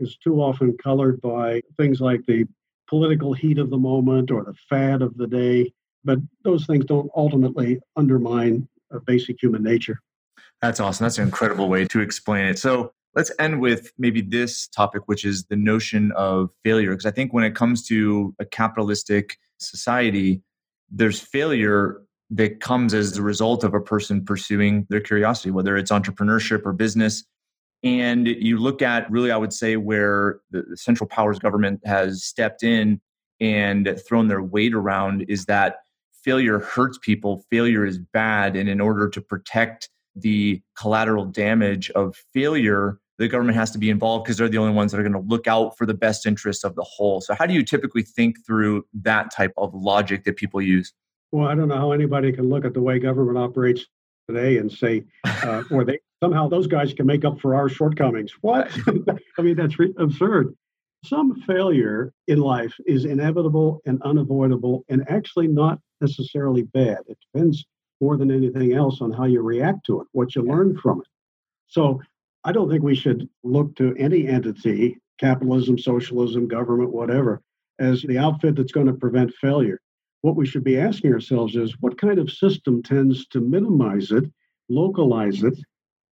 is 0.00 0.16
too 0.16 0.40
often 0.40 0.76
colored 0.82 1.20
by 1.20 1.62
things 1.76 2.00
like 2.00 2.24
the 2.26 2.44
political 2.88 3.32
heat 3.32 3.58
of 3.58 3.70
the 3.70 3.78
moment 3.78 4.30
or 4.30 4.44
the 4.44 4.54
fad 4.68 5.02
of 5.02 5.16
the 5.16 5.26
day. 5.26 5.72
But 6.04 6.18
those 6.44 6.66
things 6.66 6.84
don't 6.84 7.10
ultimately 7.16 7.80
undermine 7.96 8.68
basic 9.04 9.42
human 9.42 9.62
nature. 9.62 10.00
That's 10.62 10.80
awesome. 10.80 11.04
That's 11.04 11.18
an 11.18 11.24
incredible 11.24 11.68
way 11.68 11.84
to 11.86 12.00
explain 12.00 12.46
it. 12.46 12.58
So 12.58 12.92
let's 13.14 13.30
end 13.38 13.60
with 13.60 13.92
maybe 13.98 14.22
this 14.22 14.68
topic, 14.68 15.02
which 15.06 15.24
is 15.24 15.44
the 15.44 15.56
notion 15.56 16.12
of 16.12 16.50
failure. 16.64 16.90
Because 16.90 17.06
I 17.06 17.10
think 17.10 17.32
when 17.32 17.44
it 17.44 17.54
comes 17.54 17.86
to 17.88 18.34
a 18.38 18.44
capitalistic 18.44 19.38
society, 19.58 20.42
there's 20.90 21.20
failure 21.20 22.02
that 22.30 22.60
comes 22.60 22.94
as 22.94 23.12
the 23.12 23.22
result 23.22 23.64
of 23.64 23.74
a 23.74 23.80
person 23.80 24.24
pursuing 24.24 24.86
their 24.88 25.00
curiosity, 25.00 25.50
whether 25.50 25.76
it's 25.76 25.90
entrepreneurship 25.90 26.64
or 26.64 26.72
business. 26.72 27.24
And 27.82 28.26
you 28.26 28.58
look 28.58 28.82
at 28.82 29.10
really, 29.10 29.30
I 29.30 29.36
would 29.36 29.52
say, 29.52 29.76
where 29.76 30.40
the 30.50 30.64
central 30.76 31.08
powers 31.08 31.38
government 31.38 31.80
has 31.84 32.24
stepped 32.24 32.62
in 32.62 33.00
and 33.40 34.00
thrown 34.06 34.28
their 34.28 34.42
weight 34.42 34.74
around 34.74 35.24
is 35.28 35.44
that 35.44 35.76
failure 36.24 36.58
hurts 36.58 36.98
people, 36.98 37.44
failure 37.50 37.86
is 37.86 37.98
bad. 37.98 38.56
And 38.56 38.68
in 38.68 38.80
order 38.80 39.08
to 39.08 39.20
protect 39.20 39.90
the 40.16 40.60
collateral 40.76 41.24
damage 41.24 41.90
of 41.90 42.16
failure, 42.34 42.98
the 43.18 43.28
government 43.28 43.56
has 43.56 43.70
to 43.72 43.78
be 43.78 43.90
involved 43.90 44.24
because 44.24 44.36
they're 44.36 44.48
the 44.48 44.58
only 44.58 44.72
ones 44.72 44.92
that 44.92 44.98
are 44.98 45.02
going 45.02 45.12
to 45.12 45.28
look 45.28 45.46
out 45.46 45.76
for 45.76 45.86
the 45.86 45.94
best 45.94 46.26
interests 46.26 46.64
of 46.64 46.74
the 46.74 46.84
whole. 46.84 47.20
So, 47.20 47.34
how 47.34 47.46
do 47.46 47.54
you 47.54 47.64
typically 47.64 48.02
think 48.02 48.44
through 48.44 48.86
that 48.94 49.32
type 49.32 49.52
of 49.56 49.74
logic 49.74 50.24
that 50.24 50.36
people 50.36 50.60
use? 50.60 50.92
Well, 51.32 51.48
I 51.48 51.54
don't 51.54 51.68
know 51.68 51.76
how 51.76 51.92
anybody 51.92 52.32
can 52.32 52.48
look 52.48 52.64
at 52.64 52.74
the 52.74 52.80
way 52.80 52.98
government 52.98 53.38
operates 53.38 53.86
today 54.28 54.58
and 54.58 54.70
say, 54.70 55.04
uh, 55.24 55.62
or 55.70 55.84
they 55.84 55.98
somehow 56.22 56.48
those 56.48 56.66
guys 56.66 56.92
can 56.92 57.06
make 57.06 57.24
up 57.24 57.40
for 57.40 57.54
our 57.54 57.68
shortcomings. 57.68 58.32
What? 58.40 58.70
I 59.38 59.42
mean, 59.42 59.56
that's 59.56 59.78
re- 59.78 59.94
absurd. 59.98 60.54
Some 61.04 61.40
failure 61.42 62.12
in 62.26 62.38
life 62.38 62.74
is 62.86 63.04
inevitable 63.04 63.80
and 63.86 64.02
unavoidable 64.02 64.84
and 64.88 65.08
actually 65.08 65.46
not 65.46 65.78
necessarily 66.00 66.62
bad. 66.62 66.98
It 67.06 67.18
depends 67.32 67.64
more 68.00 68.16
than 68.16 68.30
anything 68.30 68.72
else 68.72 69.00
on 69.00 69.12
how 69.12 69.24
you 69.24 69.42
react 69.42 69.86
to 69.86 70.00
it, 70.00 70.06
what 70.12 70.34
you 70.34 70.42
learn 70.42 70.76
from 70.76 71.00
it. 71.00 71.06
So 71.68 72.00
I 72.44 72.52
don't 72.52 72.70
think 72.70 72.82
we 72.82 72.94
should 72.94 73.28
look 73.44 73.76
to 73.76 73.94
any 73.96 74.26
entity, 74.26 74.98
capitalism, 75.18 75.78
socialism, 75.78 76.48
government, 76.48 76.92
whatever, 76.92 77.42
as 77.78 78.02
the 78.02 78.18
outfit 78.18 78.56
that's 78.56 78.72
going 78.72 78.86
to 78.86 78.92
prevent 78.92 79.34
failure. 79.34 79.80
What 80.22 80.36
we 80.36 80.46
should 80.46 80.64
be 80.64 80.78
asking 80.78 81.12
ourselves 81.12 81.54
is 81.54 81.76
what 81.80 82.00
kind 82.00 82.18
of 82.18 82.30
system 82.30 82.82
tends 82.82 83.26
to 83.28 83.40
minimize 83.40 84.10
it, 84.10 84.24
localize 84.68 85.44
it, 85.44 85.58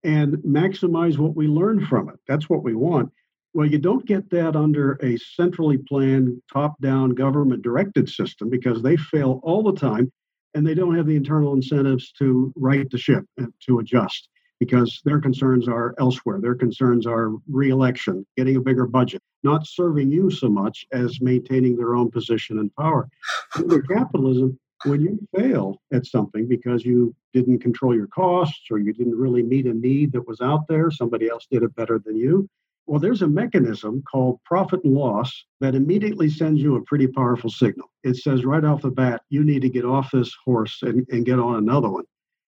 and 0.05 0.37
maximize 0.39 1.19
what 1.19 1.37
we 1.37 1.47
learn 1.47 1.85
from 1.87 2.09
it. 2.09 2.17
That's 2.29 2.49
what 2.49 2.63
we 2.63 2.75
want. 2.75 3.11
Well, 3.55 3.67
you 3.67 3.79
don't 3.79 4.05
get 4.05 4.29
that 4.31 4.55
under 4.55 4.99
a 5.03 5.17
centrally 5.17 5.79
planned, 5.79 6.43
top 6.53 6.81
down, 6.81 7.11
government 7.11 7.63
directed 7.63 8.09
system 8.09 8.51
because 8.51 8.83
they 8.83 8.97
fail 8.97 9.41
all 9.43 9.63
the 9.63 9.73
time 9.73 10.13
and 10.55 10.67
they 10.67 10.75
don't 10.75 10.97
have 10.97 11.07
the 11.07 11.17
internal 11.17 11.55
incentives 11.55 12.13
to 12.13 12.53
right 12.57 12.89
the 12.91 12.99
ship 12.99 13.25
and 13.39 13.53
to 13.67 13.79
adjust 13.79 14.29
because 14.61 15.01
their 15.05 15.21
concerns 15.21 15.69
are 15.69 15.95
elsewhere. 15.99 16.41
Their 16.41 16.55
concerns 16.55 17.07
are 17.07 17.33
reelection, 17.49 18.27
getting 18.37 18.57
a 18.57 18.61
bigger 18.61 18.87
budget, 18.87 19.23
not 19.43 19.67
serving 19.67 20.11
you 20.11 20.31
so 20.31 20.49
much 20.49 20.87
as 20.93 21.21
maintaining 21.21 21.77
their 21.77 21.95
own 21.95 22.11
position 22.11 22.59
and 22.59 22.75
power. 22.77 23.09
Under 23.55 23.83
capitalism, 23.83 24.59
when 24.85 25.01
you 25.01 25.19
fail 25.37 25.81
at 25.93 26.07
something 26.07 26.47
because 26.47 26.85
you 26.85 27.15
didn't 27.33 27.61
control 27.61 27.95
your 27.95 28.09
costs 28.09 28.65
or 28.71 28.79
you 28.79 28.93
didn't 28.93 29.17
really 29.17 29.43
meet 29.43 29.67
a 29.67 29.75
need 29.75 30.12
that 30.12 30.27
was 30.27 30.41
out 30.41 30.67
there, 30.69 30.91
somebody 30.91 31.29
else 31.29 31.47
did 31.51 31.62
it 31.62 31.75
better 31.75 31.99
than 31.99 32.17
you. 32.17 32.49
Well, 32.87 33.01
there's 33.01 33.23
a 33.23 33.29
mechanism 33.29 34.03
called 34.03 34.39
profit 34.45 34.85
and 34.85 34.95
loss 34.95 35.45
that 35.61 35.75
immediately 35.75 36.31
sends 36.31 36.61
you 36.61 36.77
a 36.77 36.83
pretty 36.83 37.09
powerful 37.09 37.51
signal. 37.51 37.91
It 38.05 38.17
says 38.17 38.45
right 38.45 38.65
off 38.65 38.83
the 38.83 38.91
bat, 38.91 39.23
you 39.29 39.43
need 39.43 39.62
to 39.62 39.69
get 39.69 39.85
off 39.85 40.12
this 40.12 40.33
horse 40.45 40.79
and, 40.83 41.05
and 41.11 41.27
get 41.27 41.41
on 41.41 41.57
another 41.57 41.89
one. 41.89 42.05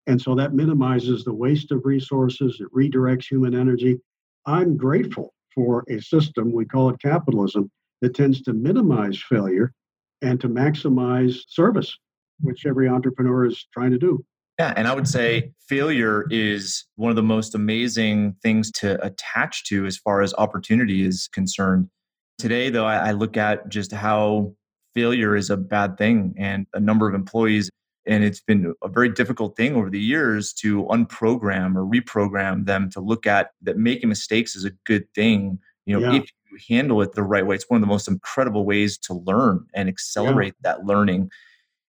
And 0.05 0.21
so 0.21 0.35
that 0.35 0.53
minimizes 0.53 1.23
the 1.23 1.33
waste 1.33 1.71
of 1.71 1.85
resources, 1.85 2.59
it 2.59 2.71
redirects 2.73 3.25
human 3.25 3.55
energy. 3.55 3.99
I'm 4.45 4.77
grateful 4.77 5.33
for 5.55 5.83
a 5.89 5.99
system, 5.99 6.51
we 6.51 6.65
call 6.65 6.89
it 6.89 7.01
capitalism, 7.01 7.71
that 8.01 8.15
tends 8.15 8.41
to 8.43 8.53
minimize 8.53 9.21
failure 9.21 9.73
and 10.21 10.39
to 10.41 10.49
maximize 10.49 11.39
service, 11.47 11.97
which 12.41 12.65
every 12.65 12.87
entrepreneur 12.87 13.45
is 13.45 13.67
trying 13.73 13.91
to 13.91 13.97
do. 13.97 14.23
Yeah, 14.59 14.73
and 14.75 14.89
I 14.89 14.93
would 14.93 15.07
say 15.07 15.53
failure 15.69 16.25
is 16.29 16.83
one 16.97 17.09
of 17.09 17.15
the 17.15 17.23
most 17.23 17.55
amazing 17.55 18.35
things 18.43 18.71
to 18.73 19.01
attach 19.05 19.63
to 19.67 19.85
as 19.85 19.95
far 19.95 20.21
as 20.21 20.33
opportunity 20.33 21.05
is 21.05 21.29
concerned. 21.31 21.89
Today, 22.37 22.69
though, 22.69 22.85
I, 22.85 23.13
look 23.13 23.37
at 23.37 23.69
just 23.69 23.93
how 23.93 24.53
failure 24.93 25.35
is 25.37 25.49
a 25.49 25.55
bad 25.55 25.97
thing, 25.97 26.33
and 26.37 26.67
a 26.73 26.79
number 26.79 27.07
of 27.07 27.15
employees, 27.15 27.69
and 28.05 28.23
it's 28.23 28.41
been 28.41 28.73
a 28.83 28.89
very 28.89 29.07
difficult 29.07 29.55
thing 29.55 29.77
over 29.77 29.89
the 29.89 29.99
years 29.99 30.51
to 30.55 30.83
unprogram 30.85 31.75
or 31.75 31.85
reprogram 31.85 32.65
them 32.65 32.89
to 32.91 32.99
look 32.99 33.25
at 33.25 33.51
that 33.61 33.77
making 33.77 34.09
mistakes 34.09 34.57
is 34.57 34.65
a 34.65 34.71
good 34.85 35.05
thing. 35.13 35.57
You 35.85 35.99
know, 35.99 36.11
yeah. 36.11 36.19
if 36.19 36.29
you 36.51 36.57
handle 36.67 37.01
it 37.01 37.13
the 37.13 37.23
right 37.23 37.45
way, 37.45 37.55
it's 37.55 37.69
one 37.69 37.77
of 37.77 37.81
the 37.81 37.87
most 37.87 38.09
incredible 38.09 38.65
ways 38.65 38.97
to 38.99 39.13
learn 39.13 39.67
and 39.73 39.87
accelerate 39.87 40.55
yeah. 40.63 40.71
that 40.73 40.85
learning. 40.85 41.29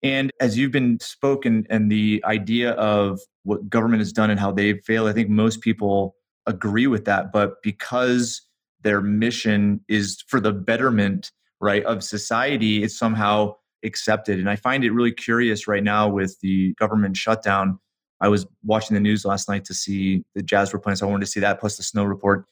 And 0.05 0.31
as 0.39 0.55
you've 0.55 0.71
been 0.71 0.99
spoken 0.99 1.65
and 1.67 1.91
the 1.91 2.23
idea 2.25 2.73
of 2.73 3.19
what 3.41 3.67
government 3.67 4.01
has 4.01 4.13
done 4.13 4.29
and 4.29 4.39
how 4.39 4.51
they've 4.51 4.79
failed, 4.85 5.09
I 5.09 5.13
think 5.13 5.29
most 5.29 5.61
people 5.61 6.15
agree 6.45 6.85
with 6.85 7.05
that. 7.05 7.31
But 7.31 7.55
because 7.63 8.43
their 8.81 9.01
mission 9.01 9.81
is 9.87 10.23
for 10.27 10.39
the 10.39 10.53
betterment, 10.53 11.31
right, 11.59 11.83
of 11.85 12.03
society, 12.03 12.83
it's 12.83 12.95
somehow 12.95 13.55
accepted. 13.83 14.37
And 14.37 14.47
I 14.47 14.57
find 14.57 14.83
it 14.83 14.91
really 14.91 15.11
curious 15.11 15.67
right 15.67 15.83
now 15.83 16.07
with 16.07 16.37
the 16.41 16.75
government 16.75 17.17
shutdown. 17.17 17.79
I 18.21 18.27
was 18.27 18.45
watching 18.63 18.93
the 18.93 19.01
news 19.01 19.25
last 19.25 19.49
night 19.49 19.65
to 19.65 19.73
see 19.73 20.23
the 20.35 20.43
jazz 20.43 20.71
were 20.71 20.79
playing, 20.79 20.97
so 20.97 21.07
I 21.07 21.09
wanted 21.09 21.25
to 21.25 21.31
see 21.31 21.39
that 21.39 21.59
plus 21.59 21.77
the 21.77 21.83
snow 21.83 22.03
report. 22.03 22.45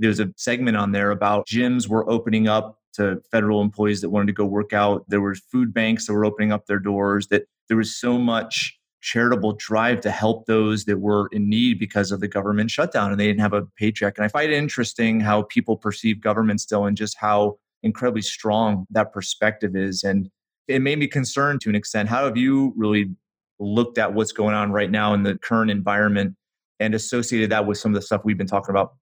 There 0.00 0.08
was 0.08 0.18
a 0.18 0.32
segment 0.36 0.76
on 0.76 0.92
there 0.92 1.10
about 1.10 1.46
gyms 1.46 1.86
were 1.86 2.08
opening 2.10 2.48
up 2.48 2.78
to 2.94 3.22
federal 3.30 3.60
employees 3.60 4.00
that 4.00 4.10
wanted 4.10 4.26
to 4.26 4.32
go 4.32 4.44
work 4.44 4.72
out. 4.72 5.04
There 5.08 5.20
were 5.20 5.34
food 5.34 5.72
banks 5.72 6.06
that 6.06 6.14
were 6.14 6.24
opening 6.24 6.52
up 6.52 6.66
their 6.66 6.78
doors. 6.78 7.28
That 7.28 7.44
there 7.68 7.76
was 7.76 7.94
so 7.94 8.18
much 8.18 8.76
charitable 9.02 9.54
drive 9.54 10.00
to 10.02 10.10
help 10.10 10.46
those 10.46 10.84
that 10.84 10.98
were 10.98 11.28
in 11.32 11.48
need 11.48 11.78
because 11.78 12.12
of 12.12 12.20
the 12.20 12.28
government 12.28 12.70
shutdown 12.70 13.10
and 13.10 13.18
they 13.18 13.26
didn't 13.26 13.40
have 13.40 13.52
a 13.52 13.62
paycheck. 13.76 14.18
And 14.18 14.24
I 14.24 14.28
find 14.28 14.50
it 14.50 14.56
interesting 14.56 15.20
how 15.20 15.42
people 15.42 15.76
perceive 15.76 16.20
government 16.20 16.60
still 16.60 16.84
and 16.84 16.96
just 16.96 17.16
how 17.18 17.58
incredibly 17.82 18.22
strong 18.22 18.86
that 18.90 19.12
perspective 19.12 19.74
is. 19.74 20.02
And 20.02 20.30
it 20.68 20.82
made 20.82 20.98
me 20.98 21.06
concerned 21.06 21.60
to 21.62 21.70
an 21.70 21.74
extent. 21.74 22.08
How 22.08 22.24
have 22.24 22.36
you 22.36 22.74
really 22.76 23.10
looked 23.58 23.98
at 23.98 24.14
what's 24.14 24.32
going 24.32 24.54
on 24.54 24.72
right 24.72 24.90
now 24.90 25.14
in 25.14 25.22
the 25.22 25.38
current 25.38 25.70
environment 25.70 26.34
and 26.78 26.94
associated 26.94 27.50
that 27.50 27.66
with 27.66 27.78
some 27.78 27.92
of 27.92 27.94
the 27.94 28.02
stuff 28.02 28.22
we've 28.24 28.38
been 28.38 28.46
talking 28.46 28.70
about? 28.70 28.94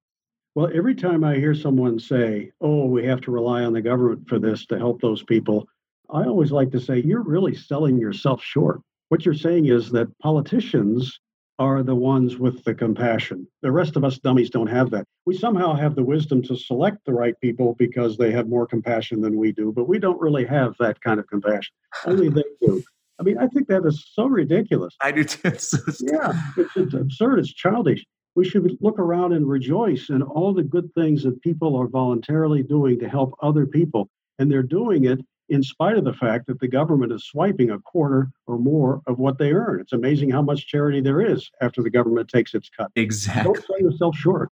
Well, 0.58 0.72
every 0.74 0.96
time 0.96 1.22
I 1.22 1.36
hear 1.36 1.54
someone 1.54 2.00
say, 2.00 2.50
oh, 2.60 2.86
we 2.86 3.06
have 3.06 3.20
to 3.20 3.30
rely 3.30 3.62
on 3.62 3.72
the 3.72 3.80
government 3.80 4.28
for 4.28 4.40
this 4.40 4.66
to 4.66 4.76
help 4.76 5.00
those 5.00 5.22
people, 5.22 5.68
I 6.10 6.24
always 6.24 6.50
like 6.50 6.72
to 6.72 6.80
say, 6.80 6.98
you're 6.98 7.22
really 7.22 7.54
selling 7.54 7.96
yourself 7.96 8.42
short. 8.42 8.80
What 9.08 9.24
you're 9.24 9.34
saying 9.34 9.66
is 9.66 9.88
that 9.90 10.08
politicians 10.18 11.20
are 11.60 11.84
the 11.84 11.94
ones 11.94 12.38
with 12.38 12.64
the 12.64 12.74
compassion. 12.74 13.46
The 13.62 13.70
rest 13.70 13.94
of 13.94 14.02
us 14.02 14.18
dummies 14.18 14.50
don't 14.50 14.66
have 14.66 14.90
that. 14.90 15.04
We 15.26 15.38
somehow 15.38 15.74
have 15.74 15.94
the 15.94 16.02
wisdom 16.02 16.42
to 16.42 16.56
select 16.56 17.04
the 17.06 17.12
right 17.14 17.34
people 17.40 17.76
because 17.78 18.16
they 18.16 18.32
have 18.32 18.48
more 18.48 18.66
compassion 18.66 19.20
than 19.20 19.36
we 19.36 19.52
do, 19.52 19.70
but 19.70 19.86
we 19.86 20.00
don't 20.00 20.20
really 20.20 20.44
have 20.46 20.74
that 20.80 21.00
kind 21.00 21.20
of 21.20 21.28
compassion. 21.28 21.72
Only 22.04 22.30
they 22.30 22.42
do. 22.60 22.82
I 23.20 23.22
mean, 23.22 23.38
I 23.38 23.46
think 23.46 23.68
that 23.68 23.86
is 23.86 24.04
so 24.12 24.26
ridiculous. 24.26 24.96
I 25.00 25.12
do 25.12 25.22
too. 25.22 25.52
yeah, 26.00 26.32
it's, 26.56 26.76
it's 26.76 26.94
absurd. 26.94 27.38
It's 27.38 27.52
childish 27.52 28.04
we 28.38 28.48
should 28.48 28.78
look 28.80 29.00
around 29.00 29.32
and 29.32 29.48
rejoice 29.48 30.10
in 30.10 30.22
all 30.22 30.54
the 30.54 30.62
good 30.62 30.94
things 30.94 31.24
that 31.24 31.42
people 31.42 31.74
are 31.74 31.88
voluntarily 31.88 32.62
doing 32.62 32.96
to 33.00 33.08
help 33.08 33.32
other 33.42 33.66
people. 33.66 34.08
And 34.38 34.48
they're 34.48 34.62
doing 34.62 35.06
it 35.06 35.18
in 35.48 35.60
spite 35.60 35.98
of 35.98 36.04
the 36.04 36.12
fact 36.12 36.46
that 36.46 36.60
the 36.60 36.68
government 36.68 37.10
is 37.10 37.24
swiping 37.24 37.70
a 37.70 37.80
quarter 37.80 38.30
or 38.46 38.56
more 38.56 39.02
of 39.08 39.18
what 39.18 39.38
they 39.38 39.50
earn. 39.52 39.80
It's 39.80 39.92
amazing 39.92 40.30
how 40.30 40.40
much 40.40 40.68
charity 40.68 41.00
there 41.00 41.20
is 41.20 41.50
after 41.60 41.82
the 41.82 41.90
government 41.90 42.28
takes 42.28 42.54
its 42.54 42.70
cut. 42.70 42.92
Exactly. 42.94 43.42
Don't 43.42 43.66
sell 43.66 43.80
yourself 43.80 44.16
short. 44.16 44.50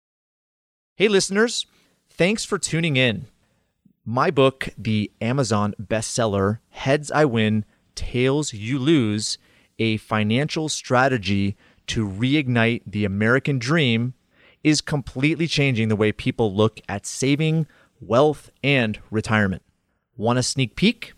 Hey, 0.95 1.07
listeners, 1.07 1.67
thanks 2.09 2.43
for 2.43 2.57
tuning 2.57 2.97
in. 2.97 3.27
My 4.03 4.31
book, 4.31 4.69
the 4.79 5.11
Amazon 5.21 5.75
bestseller, 5.79 6.57
Heads 6.71 7.11
I 7.11 7.25
Win, 7.25 7.65
Tails 7.93 8.51
You 8.51 8.79
Lose, 8.79 9.37
a 9.77 9.97
financial 9.97 10.69
strategy 10.69 11.55
to 11.87 12.07
reignite 12.07 12.83
the 12.85 13.03
American 13.05 13.57
dream 13.59 14.13
is 14.63 14.81
completely 14.81 15.47
changing 15.47 15.89
the 15.89 15.95
way 15.95 16.11
people 16.11 16.53
look 16.53 16.79
at 16.89 17.05
saving, 17.05 17.67
wealth, 17.99 18.49
and 18.63 18.99
retirement. 19.11 19.61
Want 20.17 20.39
a 20.39 20.43
sneak 20.43 20.75
peek? 20.75 21.13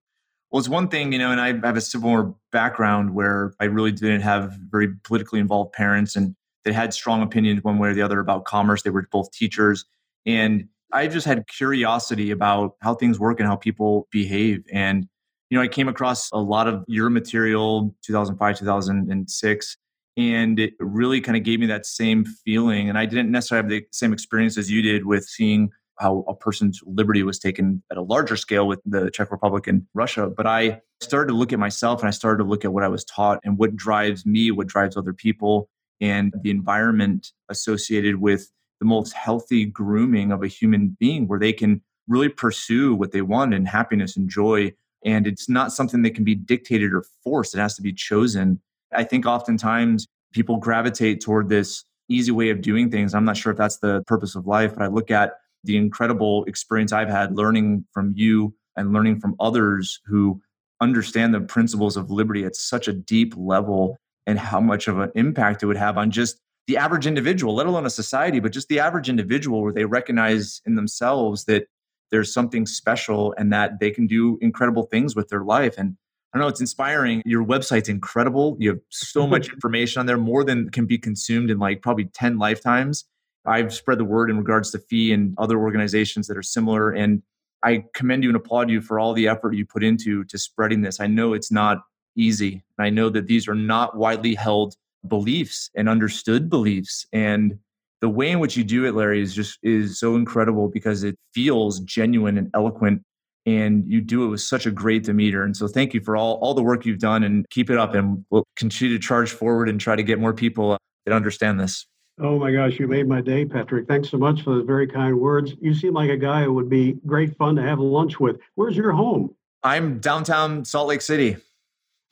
Well, 0.53 0.61
it's 0.61 0.69
one 0.69 0.87
thing, 0.87 1.13
you 1.13 1.19
know, 1.19 1.33
and 1.33 1.41
I 1.41 1.49
have 1.67 1.77
a 1.77 1.81
similar 1.81 2.33
background 2.53 3.17
where 3.17 3.53
I 3.59 3.65
really 3.65 3.91
didn't 3.91 4.21
have 4.21 4.57
very 4.71 4.95
politically 5.03 5.41
involved 5.41 5.73
parents, 5.73 6.15
and 6.15 6.37
they 6.65 6.73
had 6.73 6.95
strong 6.95 7.21
opinions 7.21 7.65
one 7.65 7.79
way 7.79 7.89
or 7.89 7.95
the 7.95 8.03
other 8.03 8.21
about 8.21 8.45
commerce. 8.45 8.83
They 8.83 8.91
were 8.91 9.09
both 9.11 9.33
teachers, 9.33 9.85
and 10.25 10.69
I 10.93 11.09
just 11.09 11.27
had 11.27 11.49
curiosity 11.49 12.31
about 12.31 12.77
how 12.81 12.95
things 12.95 13.19
work 13.19 13.41
and 13.41 13.49
how 13.49 13.57
people 13.57 14.07
behave. 14.13 14.63
And 14.73 15.09
you 15.51 15.59
know, 15.59 15.63
I 15.63 15.69
came 15.69 15.89
across 15.89 16.31
a 16.33 16.39
lot 16.39 16.69
of 16.69 16.85
your 16.87 17.11
material 17.11 17.95
2005, 18.05 18.59
2006, 18.59 19.77
and 20.17 20.59
it 20.59 20.75
really 20.79 21.21
kind 21.21 21.37
of 21.37 21.43
gave 21.43 21.61
me 21.61 21.67
that 21.67 21.87
same 21.87 22.25
feeling. 22.25 22.89
And 22.89 22.99
I 22.99 23.07
didn't 23.07 23.31
necessarily 23.31 23.65
have 23.65 23.71
the 23.71 23.87
same 23.93 24.13
experience 24.13 24.57
as 24.57 24.71
you 24.71 24.83
did 24.83 25.07
with 25.07 25.25
seeing 25.25 25.71
how 25.99 26.25
a 26.27 26.35
person's 26.35 26.81
liberty 26.87 27.23
was 27.23 27.39
taken 27.39 27.83
at 27.91 27.97
a 27.97 28.03
larger 28.03 28.37
scale 28.37 28.67
with 28.67 28.81
the 28.85 29.11
Czech 29.11 29.31
Republic 29.31 29.67
and 29.67 29.87
Russia. 29.95 30.29
But 30.29 30.47
I 30.47 30.81
started 31.01 31.29
to 31.29 31.35
look 31.35 31.53
at 31.53 31.59
myself 31.59 32.01
and 32.01 32.09
I 32.09 32.11
started 32.11 32.39
to 32.43 32.49
look 32.49 32.65
at 32.65 32.73
what 32.73 32.83
I 32.83 32.89
was 32.89 33.05
taught 33.05 33.41
and 33.45 33.59
what 33.59 33.77
drives 33.77 34.27
me, 34.27 34.51
what 34.51 34.67
drives 34.67 34.97
other 34.97 35.13
people, 35.13 35.69
and 36.01 36.35
the 36.43 36.51
environment 36.51 37.33
associated 37.49 38.17
with 38.17 38.51
the 38.81 38.87
most 38.87 39.13
healthy 39.13 39.65
grooming 39.65 40.33
of 40.33 40.43
a 40.43 40.49
human 40.49 40.97
being 40.99 41.29
where 41.29 41.39
they 41.39 41.53
can 41.53 41.81
really 42.09 42.29
pursue 42.29 42.95
what 42.95 43.13
they 43.13 43.23
want 43.23 43.55
and 43.55 43.69
happiness 43.69 44.17
and 44.17 44.29
joy 44.29 44.73
and 45.05 45.27
it's 45.27 45.49
not 45.49 45.73
something 45.73 46.03
that 46.03 46.15
can 46.15 46.25
be 46.25 46.35
dictated 46.35 46.93
or 46.93 47.05
forced. 47.23 47.55
It 47.55 47.59
has 47.59 47.77
to 47.77 47.83
be 47.83 47.93
chosen. 47.93 48.61
I 48.93 49.05
think 49.05 49.27
oftentimes 49.27 50.07
people 50.33 50.57
gravitate 50.57 51.21
toward 51.21 51.49
this 51.49 51.85
easy 52.09 52.33
way 52.33 52.51
of 52.51 52.61
doing 52.61 52.91
things. 52.91 53.15
I'm 53.15 53.25
not 53.25 53.37
sure 53.37 53.53
if 53.53 53.59
that's 53.59 53.79
the 53.79 54.03
purpose 54.07 54.35
of 54.35 54.47
life, 54.47 54.75
but 54.75 54.83
I 54.83 54.89
look 54.89 55.11
at 55.11 55.35
the 55.63 55.77
incredible 55.77 56.45
experience 56.45 56.93
I've 56.93 57.09
had 57.09 57.37
learning 57.37 57.87
from 57.93 58.13
you 58.15 58.55
and 58.77 58.93
learning 58.93 59.21
from 59.21 59.35
others 59.41 60.01
who 60.07 60.41
understand 60.81 61.33
the 61.33 61.41
principles 61.41 61.97
of 61.97 62.11
liberty 62.11 62.45
at 62.45 62.57
such 62.57 62.89
a 62.89 62.93
deep 62.93 63.35
level 63.37 63.97
and 64.27 64.39
how 64.39 64.61
much 64.61 64.89
of 64.89 64.99
an 64.99 65.11
impact 65.15 65.63
it 65.63 65.67
would 65.67 65.77
have 65.77 65.97
on 65.97 66.11
just 66.11 66.39
the 66.67 66.77
average 66.77 67.07
individual, 67.07 67.55
let 67.55 67.67
alone 67.67 67.87
a 67.87 67.91
society, 67.91 68.41
but 68.41 68.53
just 68.53 68.69
the 68.69 68.81
average 68.81 69.09
individual 69.09 69.63
where 69.63 69.73
they 69.73 69.85
recognize 69.85 70.63
in 70.65 70.75
themselves 70.75 71.45
that 71.45 71.67
there's 72.11 72.33
something 72.33 72.67
special 72.67 73.35
and 73.39 73.53
that 73.53 73.81
they 73.81 73.91
can 73.91 74.07
do 74.07 74.39
incredible 74.41 74.85
things 74.85 75.17
with 75.17 75.29
their 75.29 75.45
life. 75.45 75.75
And 75.79 75.97
I 76.33 76.39
don't 76.39 76.47
know, 76.47 76.49
it's 76.49 76.61
inspiring. 76.61 77.23
Your 77.25 77.45
website's 77.45 77.89
incredible. 77.89 78.57
You 78.59 78.71
have 78.71 78.81
so 78.91 79.23
mm-hmm. 79.23 79.31
much 79.31 79.53
information 79.53 80.01
on 80.01 80.07
there, 80.07 80.17
more 80.17 80.45
than 80.45 80.71
can 80.71 80.87
be 80.87 80.99
consumed 80.99 81.51
in 81.51 81.59
like 81.59 81.83
probably 81.83 82.07
10 82.07 82.39
lifetimes. 82.39 83.05
I've 83.47 83.75
spread 83.75 83.99
the 83.99 84.05
word 84.05 84.31
in 84.31 84.39
regards 84.39 84.71
to 84.73 84.79
FEE 84.79 85.13
and 85.13 85.35
other 85.39 85.59
organizations 85.59 86.27
that 86.29 86.37
are 86.37 86.43
similar. 86.43 86.91
And 86.91 87.23
I 87.63 87.85
commend 87.95 88.25
you 88.25 88.31
and 88.31 88.37
applaud 88.37 88.71
you 88.71 88.81
for 88.81 88.99
all 88.99 89.13
the 89.13 89.29
effort 89.29 89.55
you 89.55 89.67
put 89.67 89.85
into 89.85 90.25
to 90.25 90.39
spreading 90.39 90.83
this. 90.83 91.01
I 91.01 91.07
know 91.07 91.35
it's 91.35 91.53
not 91.53 91.83
easy. 92.17 92.65
I 92.79 92.91
know 92.91 93.11
that 93.11 93.27
these 93.27 93.49
are 93.49 93.55
not 93.55 93.97
widely 93.97 94.35
held 94.35 94.77
beliefs 95.07 95.71
and 95.75 95.89
understood 95.89 96.49
beliefs. 96.49 97.07
And 97.13 97.59
the 98.05 98.09
way 98.11 98.31
in 98.31 98.39
which 98.39 98.55
you 98.55 98.63
do 98.63 98.85
it, 98.85 98.95
Larry, 98.95 99.23
is 99.23 99.35
just 99.35 99.59
is 99.63 99.99
so 99.99 100.15
incredible 100.15 100.69
because 100.69 101.05
it 101.05 101.19
feels 101.33 101.81
genuine 101.81 102.37
and 102.37 102.51
eloquent 102.53 103.01
and 103.47 103.83
you 103.91 104.03
do 104.03 104.27
it 104.27 104.29
with 104.29 104.43
such 104.43 104.67
a 104.67 104.71
great 104.71 105.05
demeanor. 105.05 105.43
And 105.43 105.57
so 105.57 105.67
thank 105.67 105.95
you 105.95 106.03
for 106.03 106.15
all, 106.15 106.35
all 106.43 106.53
the 106.53 106.63
work 106.63 106.85
you've 106.85 106.99
done 106.99 107.25
and 107.25 107.49
keep 107.49 107.71
it 107.71 107.79
up 107.79 107.95
and 107.95 108.23
we'll 108.29 108.45
continue 108.57 108.95
to 108.95 109.03
charge 109.03 109.31
forward 109.31 109.71
and 109.71 109.81
try 109.81 109.97
to 109.97 110.03
get 110.03 110.19
more 110.19 110.35
people 110.35 110.73
uh, 110.73 110.77
that 111.07 111.15
understand 111.15 111.59
this. 111.59 111.87
Oh 112.21 112.39
my 112.39 112.53
gosh, 112.53 112.79
you 112.79 112.87
made 112.87 113.09
my 113.09 113.23
day, 113.23 113.47
Patrick. 113.47 113.89
Thanks 113.89 114.11
so 114.11 114.19
much 114.19 114.43
for 114.43 114.57
the 114.57 114.63
very 114.63 114.87
kind 114.87 115.19
words. 115.19 115.55
You 115.63 115.73
seem 115.73 115.95
like 115.95 116.11
a 116.11 116.19
guy 116.19 116.45
who 116.45 116.53
would 116.53 116.69
be 116.69 116.99
great 117.07 117.35
fun 117.39 117.57
to 117.57 117.63
have 117.63 117.79
lunch 117.79 118.21
with. 118.21 118.37
Where's 118.55 118.77
your 118.77 118.93
home? 118.93 119.35
I'm 119.63 119.99
downtown 119.99 120.67
Salt 120.67 120.89
Lake 120.89 121.01
City. 121.01 121.39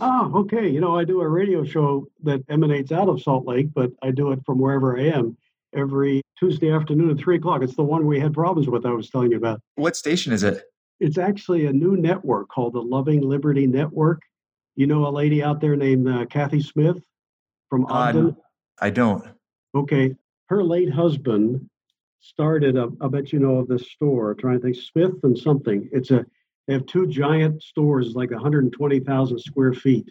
Oh, 0.01 0.33
okay. 0.37 0.71
You 0.71 0.81
know, 0.81 0.97
I 0.97 1.05
do 1.05 1.21
a 1.21 1.29
radio 1.29 1.65
show 1.65 2.09
that 2.23 2.43
emanates 2.49 2.93
out 2.93 3.11
of 3.11 3.21
Salt 3.21 3.47
Lake, 3.47 3.75
but 3.75 3.91
I 4.03 4.11
do 4.11 4.33
it 4.33 4.39
from 4.47 4.59
wherever 4.59 4.99
I 4.99 5.09
am 5.09 5.37
every 5.75 6.23
Tuesday 6.39 6.71
afternoon 6.71 7.11
at 7.11 7.19
three 7.19 7.37
o'clock. 7.37 7.63
It's 7.63 7.77
the 7.77 7.83
one 7.83 8.07
we 8.07 8.21
had 8.21 8.35
problems 8.35 8.69
with, 8.69 8.87
I 8.87 8.91
was 8.91 9.11
telling 9.11 9.31
you 9.31 9.37
about. 9.37 9.61
What 9.77 9.97
station 9.97 10.33
is 10.33 10.43
it? 10.43 10.63
It's 11.01 11.19
actually 11.19 11.67
a 11.67 11.73
new 11.73 11.97
network 11.97 12.49
called 12.49 12.75
the 12.75 12.83
Loving 12.83 13.21
Liberty 13.23 13.67
Network. 13.67 14.23
You 14.77 14.87
know 14.87 15.07
a 15.07 15.11
lady 15.11 15.43
out 15.43 15.61
there 15.61 15.77
named 15.77 16.09
uh, 16.09 16.27
Kathy 16.27 16.63
Smith 16.63 16.97
from 17.69 17.87
Ogden? 17.87 18.29
Uh, 18.29 18.33
I 18.81 18.91
don't. 18.91 19.25
Okay. 19.75 20.15
Her 20.49 20.63
late 20.63 20.93
husband 20.93 21.69
started, 22.21 22.77
a, 22.77 22.89
I 23.01 23.09
bet 23.09 23.33
you 23.33 23.39
know 23.39 23.57
of 23.57 23.69
this 23.69 23.91
store, 23.91 24.33
I'm 24.33 24.39
trying 24.39 24.59
to 24.59 24.63
think, 24.63 24.77
Smith 24.77 25.15
and 25.25 25.37
something. 25.37 25.89
It's 25.93 26.11
a, 26.11 26.25
they 26.67 26.75
have 26.75 26.87
two 26.87 27.07
giant 27.09 27.63
stores, 27.63 28.15
like 28.15 28.31
120,000 28.31 29.39
square 29.39 29.75
feet, 29.75 30.09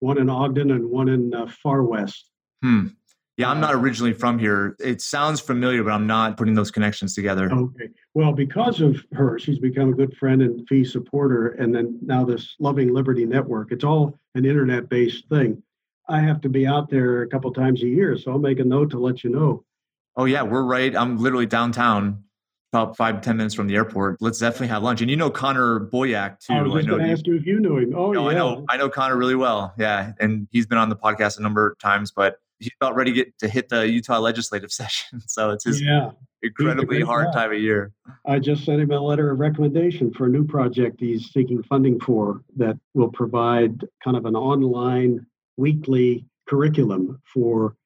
one 0.00 0.18
in 0.18 0.28
Ogden 0.28 0.70
and 0.70 0.90
one 0.90 1.08
in 1.08 1.34
uh, 1.34 1.46
Farr 1.62 1.82
West. 1.82 2.30
Hmm. 2.62 2.88
Yeah, 3.36 3.50
I'm 3.50 3.60
not 3.60 3.74
uh, 3.74 3.78
originally 3.78 4.12
from 4.12 4.38
here. 4.38 4.76
It 4.78 5.00
sounds 5.00 5.40
familiar, 5.40 5.82
but 5.82 5.92
I'm 5.92 6.06
not 6.06 6.36
putting 6.36 6.54
those 6.54 6.70
connections 6.70 7.14
together. 7.14 7.50
Okay. 7.52 7.88
Well, 8.14 8.32
because 8.32 8.80
of 8.80 9.04
her, 9.12 9.38
she's 9.38 9.58
become 9.58 9.90
a 9.90 9.94
good 9.94 10.16
friend 10.16 10.40
and 10.40 10.66
FEE 10.68 10.84
supporter. 10.84 11.48
And 11.48 11.74
then 11.74 11.98
now 12.00 12.24
this 12.24 12.54
Loving 12.60 12.94
Liberty 12.94 13.26
Network, 13.26 13.72
it's 13.72 13.82
all 13.82 14.18
an 14.36 14.44
internet 14.44 14.88
based 14.88 15.28
thing. 15.28 15.60
I 16.08 16.20
have 16.20 16.40
to 16.42 16.48
be 16.48 16.66
out 16.66 16.90
there 16.90 17.22
a 17.22 17.28
couple 17.28 17.52
times 17.52 17.82
a 17.82 17.88
year, 17.88 18.16
so 18.16 18.32
I'll 18.32 18.38
make 18.38 18.60
a 18.60 18.64
note 18.64 18.90
to 18.90 18.98
let 18.98 19.24
you 19.24 19.30
know. 19.30 19.64
Oh 20.16 20.26
yeah, 20.26 20.42
we're 20.42 20.62
right. 20.62 20.94
I'm 20.94 21.16
literally 21.16 21.46
downtown, 21.46 22.22
about 22.72 22.96
five 22.96 23.20
ten 23.20 23.36
minutes 23.36 23.54
from 23.54 23.66
the 23.66 23.74
airport. 23.74 24.18
Let's 24.20 24.38
definitely 24.38 24.68
have 24.68 24.82
lunch. 24.82 25.00
And 25.00 25.10
you 25.10 25.16
know 25.16 25.30
Connor 25.30 25.80
Boyack 25.80 26.40
too. 26.40 26.52
I 26.52 26.62
was 26.62 26.86
going 26.86 27.04
to 27.04 27.10
ask 27.10 27.26
you 27.26 27.36
if 27.36 27.46
you 27.46 27.58
knew 27.58 27.78
him. 27.78 27.94
Oh 27.96 28.12
no, 28.12 28.28
yeah, 28.28 28.36
I 28.36 28.38
know. 28.38 28.64
I 28.68 28.76
know 28.76 28.88
Connor 28.88 29.16
really 29.16 29.34
well. 29.34 29.74
Yeah, 29.78 30.12
and 30.20 30.46
he's 30.52 30.66
been 30.66 30.78
on 30.78 30.88
the 30.88 30.96
podcast 30.96 31.38
a 31.38 31.42
number 31.42 31.68
of 31.68 31.78
times. 31.78 32.12
But 32.12 32.36
he's 32.64 32.72
about 32.80 32.94
ready 32.94 33.12
to 33.12 33.14
get 33.14 33.38
to 33.38 33.48
hit 33.48 33.68
the 33.68 33.88
Utah 33.88 34.18
legislative 34.18 34.72
session. 34.80 35.20
So 35.26 35.50
it's 35.50 35.64
his 35.64 35.80
yeah. 35.80 36.10
incredibly 36.42 37.02
hard 37.02 37.26
guy. 37.26 37.32
time 37.32 37.52
of 37.52 37.58
year. 37.58 37.92
I 38.26 38.38
just 38.38 38.64
sent 38.64 38.80
him 38.80 38.90
a 38.90 39.00
letter 39.00 39.30
of 39.30 39.38
recommendation 39.38 40.12
for 40.12 40.26
a 40.26 40.28
new 40.28 40.44
project 40.44 41.00
he's 41.00 41.30
seeking 41.30 41.62
funding 41.62 42.00
for 42.00 42.42
that 42.56 42.76
will 42.94 43.10
provide 43.10 43.84
kind 44.02 44.16
of 44.16 44.26
an 44.26 44.36
online 44.36 45.24
weekly 45.56 46.26
curriculum 46.48 47.20
for 47.32 47.76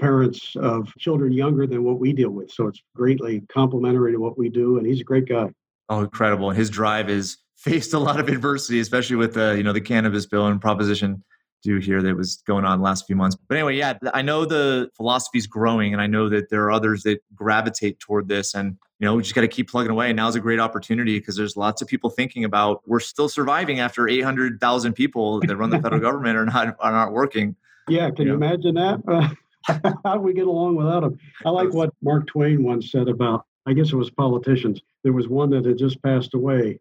parents 0.00 0.54
of 0.56 0.92
children 0.98 1.32
younger 1.32 1.66
than 1.66 1.82
what 1.82 1.98
we 1.98 2.12
deal 2.12 2.30
with. 2.30 2.50
So 2.50 2.68
it's 2.68 2.80
greatly 2.94 3.42
complementary 3.52 4.12
to 4.12 4.18
what 4.18 4.38
we 4.38 4.48
do. 4.48 4.78
And 4.78 4.86
he's 4.86 5.00
a 5.00 5.04
great 5.04 5.28
guy. 5.28 5.50
Oh, 5.88 6.00
incredible. 6.00 6.50
And 6.50 6.58
His 6.58 6.70
drive 6.70 7.10
is 7.10 7.38
faced 7.56 7.94
a 7.94 7.98
lot 7.98 8.20
of 8.20 8.28
adversity, 8.28 8.78
especially 8.80 9.16
with 9.16 9.34
the, 9.34 9.54
you 9.56 9.62
know, 9.62 9.72
the 9.72 9.80
cannabis 9.80 10.26
bill 10.26 10.46
and 10.46 10.60
proposition 10.60 11.24
do 11.62 11.78
here 11.78 12.02
that 12.02 12.16
was 12.16 12.42
going 12.46 12.64
on 12.64 12.80
last 12.80 13.06
few 13.06 13.16
months. 13.16 13.36
But 13.48 13.56
anyway, 13.56 13.76
yeah, 13.76 13.98
I 14.14 14.22
know 14.22 14.44
the 14.44 14.90
philosophy 14.96 15.38
is 15.38 15.46
growing 15.46 15.92
and 15.92 16.00
I 16.00 16.06
know 16.06 16.28
that 16.28 16.50
there 16.50 16.62
are 16.64 16.70
others 16.70 17.02
that 17.02 17.20
gravitate 17.34 17.98
toward 18.00 18.28
this 18.28 18.54
and 18.54 18.76
you 19.00 19.04
know, 19.04 19.14
we 19.14 19.22
just 19.22 19.34
got 19.34 19.42
to 19.42 19.48
keep 19.48 19.70
plugging 19.70 19.92
away. 19.92 20.08
And 20.08 20.16
now's 20.16 20.34
a 20.34 20.40
great 20.40 20.58
opportunity 20.58 21.20
because 21.20 21.36
there's 21.36 21.56
lots 21.56 21.80
of 21.80 21.86
people 21.86 22.10
thinking 22.10 22.44
about 22.44 22.82
we're 22.86 22.98
still 22.98 23.28
surviving 23.28 23.78
after 23.78 24.08
800,000 24.08 24.92
people 24.92 25.40
that 25.40 25.56
run 25.56 25.70
the 25.70 25.80
federal 25.80 26.00
government 26.08 26.36
are 26.36 26.46
not 26.46 26.76
are 26.80 26.92
not 26.92 27.12
working. 27.12 27.54
Yeah, 27.88 28.10
can 28.10 28.26
you, 28.26 28.32
you 28.32 28.38
know? 28.38 28.46
imagine 28.46 28.74
that? 28.74 29.36
how 30.04 30.14
do 30.14 30.20
we 30.20 30.32
get 30.32 30.46
along 30.46 30.76
without 30.76 31.00
them? 31.00 31.18
I 31.44 31.50
like 31.50 31.72
what 31.72 31.94
Mark 32.02 32.26
Twain 32.26 32.64
once 32.64 32.90
said 32.90 33.08
about, 33.08 33.46
I 33.66 33.72
guess 33.72 33.92
it 33.92 33.96
was 33.96 34.10
politicians. 34.10 34.80
There 35.04 35.12
was 35.12 35.28
one 35.28 35.50
that 35.50 35.64
had 35.64 35.78
just 35.78 36.02
passed 36.02 36.34
away 36.34 36.80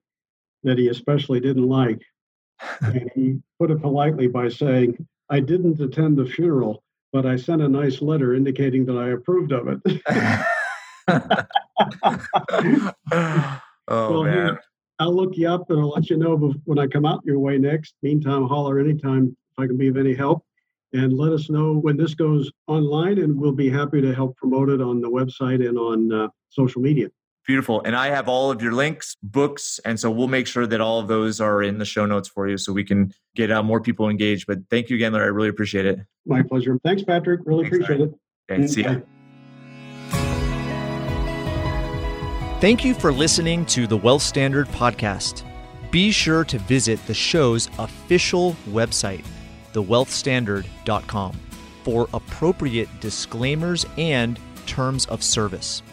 that 0.64 0.78
he 0.78 0.90
especially 0.90 1.40
didn't 1.40 1.68
like. 1.68 2.02
and 2.82 3.10
he 3.16 3.40
put 3.60 3.72
it 3.72 3.82
politely 3.82 4.28
by 4.28 4.50
saying, 4.50 5.06
I 5.30 5.40
didn't 5.40 5.82
attend 5.82 6.18
the 6.18 6.26
funeral, 6.26 6.84
but 7.12 7.26
I 7.26 7.36
sent 7.36 7.62
a 7.62 7.68
nice 7.68 8.02
letter 8.02 8.34
indicating 8.34 8.86
that 8.86 8.98
I 8.98 9.10
approved 9.10 9.52
of 9.52 9.68
it. 9.68 10.02
oh, 11.10 11.34
well, 13.88 14.24
man. 14.24 14.34
Here, 14.34 14.62
I'll 15.00 15.16
look 15.16 15.38
you 15.38 15.48
up 15.48 15.70
and 15.70 15.80
I'll 15.80 15.90
let 15.90 16.10
you 16.10 16.18
know 16.18 16.36
when 16.66 16.80
I 16.80 16.88
come 16.88 17.06
out 17.06 17.22
your 17.24 17.40
way 17.40 17.58
next. 17.58 17.96
Meantime, 18.02 18.48
holler 18.48 18.80
anytime 18.80 19.36
if 19.52 19.64
I 19.64 19.68
can 19.68 19.78
be 19.78 19.88
of 19.88 19.98
any 19.98 20.16
help 20.16 20.44
and 20.94 21.14
let 21.14 21.34
us 21.34 21.50
know 21.50 21.74
when 21.74 21.98
this 21.98 22.16
goes 22.16 22.52
online, 22.68 23.20
and 23.20 23.38
we'll 23.38 23.52
be 23.52 23.70
happy 23.70 24.02
to 24.02 24.14
help 24.14 24.36
promote 24.38 24.70
it 24.70 24.82
on 24.82 25.02
the 25.02 25.10
website 25.10 25.68
and 25.68 25.78
on 25.78 26.12
uh, 26.12 26.28
social 26.50 26.82
media. 26.82 27.10
Beautiful. 27.48 27.82
And 27.84 27.96
I 27.96 28.08
have 28.08 28.28
all 28.28 28.52
of 28.52 28.62
your 28.62 28.74
links, 28.74 29.16
books. 29.24 29.80
And 29.86 29.98
so 29.98 30.12
we'll 30.12 30.28
make 30.28 30.48
sure 30.48 30.68
that 30.68 30.82
all 30.82 31.00
of 31.00 31.08
those 31.08 31.40
are 31.40 31.64
in 31.64 31.78
the 31.78 31.86
show 31.86 32.06
notes 32.06 32.28
for 32.28 32.48
you 32.48 32.58
so 32.58 32.74
we 32.74 32.84
can 32.84 33.14
get 33.36 33.50
uh, 33.50 33.64
more 33.64 33.80
people 33.80 34.10
engaged. 34.10 34.46
But 34.48 34.60
thank 34.70 34.90
you 34.90 34.98
again, 34.98 35.14
Larry. 35.14 35.28
I 35.28 35.30
really 35.30 35.48
appreciate 35.48 35.86
it. 35.86 36.00
My 36.26 36.44
pleasure. 36.44 36.78
Thanks, 36.84 37.04
Patrick. 37.04 37.40
Really 37.46 37.64
Thanks, 37.70 37.78
appreciate 37.78 38.00
Larry. 38.00 38.12
it. 38.50 38.54
Okay, 38.54 38.68
see 38.68 38.84
you. 38.84 39.04
Thank 42.60 42.84
you 42.84 42.94
for 42.94 43.14
listening 43.14 43.66
to 43.68 43.88
the 43.88 43.98
Wealth 43.98 44.24
Standard 44.24 44.68
Podcast. 44.70 45.44
Be 45.90 46.12
sure 46.12 46.44
to 46.44 46.60
visit 46.60 47.00
the 47.08 47.14
show's 47.14 47.70
official 47.80 48.58
website 48.70 49.24
thewealthstandard.com 49.74 51.40
for 51.84 52.10
appropriate 52.14 52.90
disclaimers 53.00 53.86
and 53.98 54.40
terms 54.66 55.06
of 55.06 55.24
service. 55.24 55.84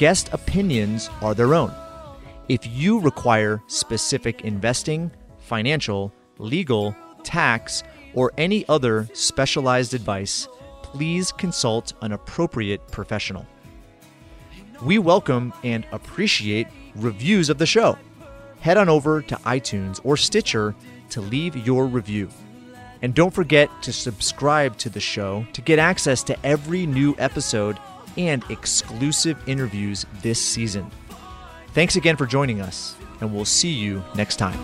Guest 0.00 0.30
opinions 0.32 1.10
are 1.20 1.34
their 1.34 1.52
own. 1.52 1.70
If 2.48 2.66
you 2.66 3.00
require 3.00 3.62
specific 3.66 4.46
investing, 4.46 5.10
financial, 5.40 6.10
legal, 6.38 6.96
tax, 7.22 7.82
or 8.14 8.32
any 8.38 8.66
other 8.70 9.10
specialized 9.12 9.92
advice, 9.92 10.48
please 10.80 11.32
consult 11.32 11.92
an 12.00 12.12
appropriate 12.12 12.90
professional. 12.90 13.44
We 14.82 14.98
welcome 14.98 15.52
and 15.64 15.86
appreciate 15.92 16.68
reviews 16.96 17.50
of 17.50 17.58
the 17.58 17.66
show. 17.66 17.98
Head 18.60 18.78
on 18.78 18.88
over 18.88 19.20
to 19.20 19.36
iTunes 19.44 20.00
or 20.02 20.16
Stitcher 20.16 20.74
to 21.10 21.20
leave 21.20 21.66
your 21.66 21.84
review. 21.84 22.30
And 23.02 23.14
don't 23.14 23.34
forget 23.34 23.68
to 23.82 23.92
subscribe 23.92 24.78
to 24.78 24.88
the 24.88 24.98
show 24.98 25.44
to 25.52 25.60
get 25.60 25.78
access 25.78 26.22
to 26.22 26.38
every 26.42 26.86
new 26.86 27.14
episode 27.18 27.76
and 28.16 28.44
exclusive 28.50 29.42
interviews 29.48 30.06
this 30.22 30.44
season. 30.44 30.90
Thanks 31.72 31.96
again 31.96 32.16
for 32.16 32.26
joining 32.26 32.60
us, 32.60 32.96
and 33.20 33.32
we'll 33.32 33.44
see 33.44 33.70
you 33.70 34.02
next 34.14 34.36
time. 34.36 34.58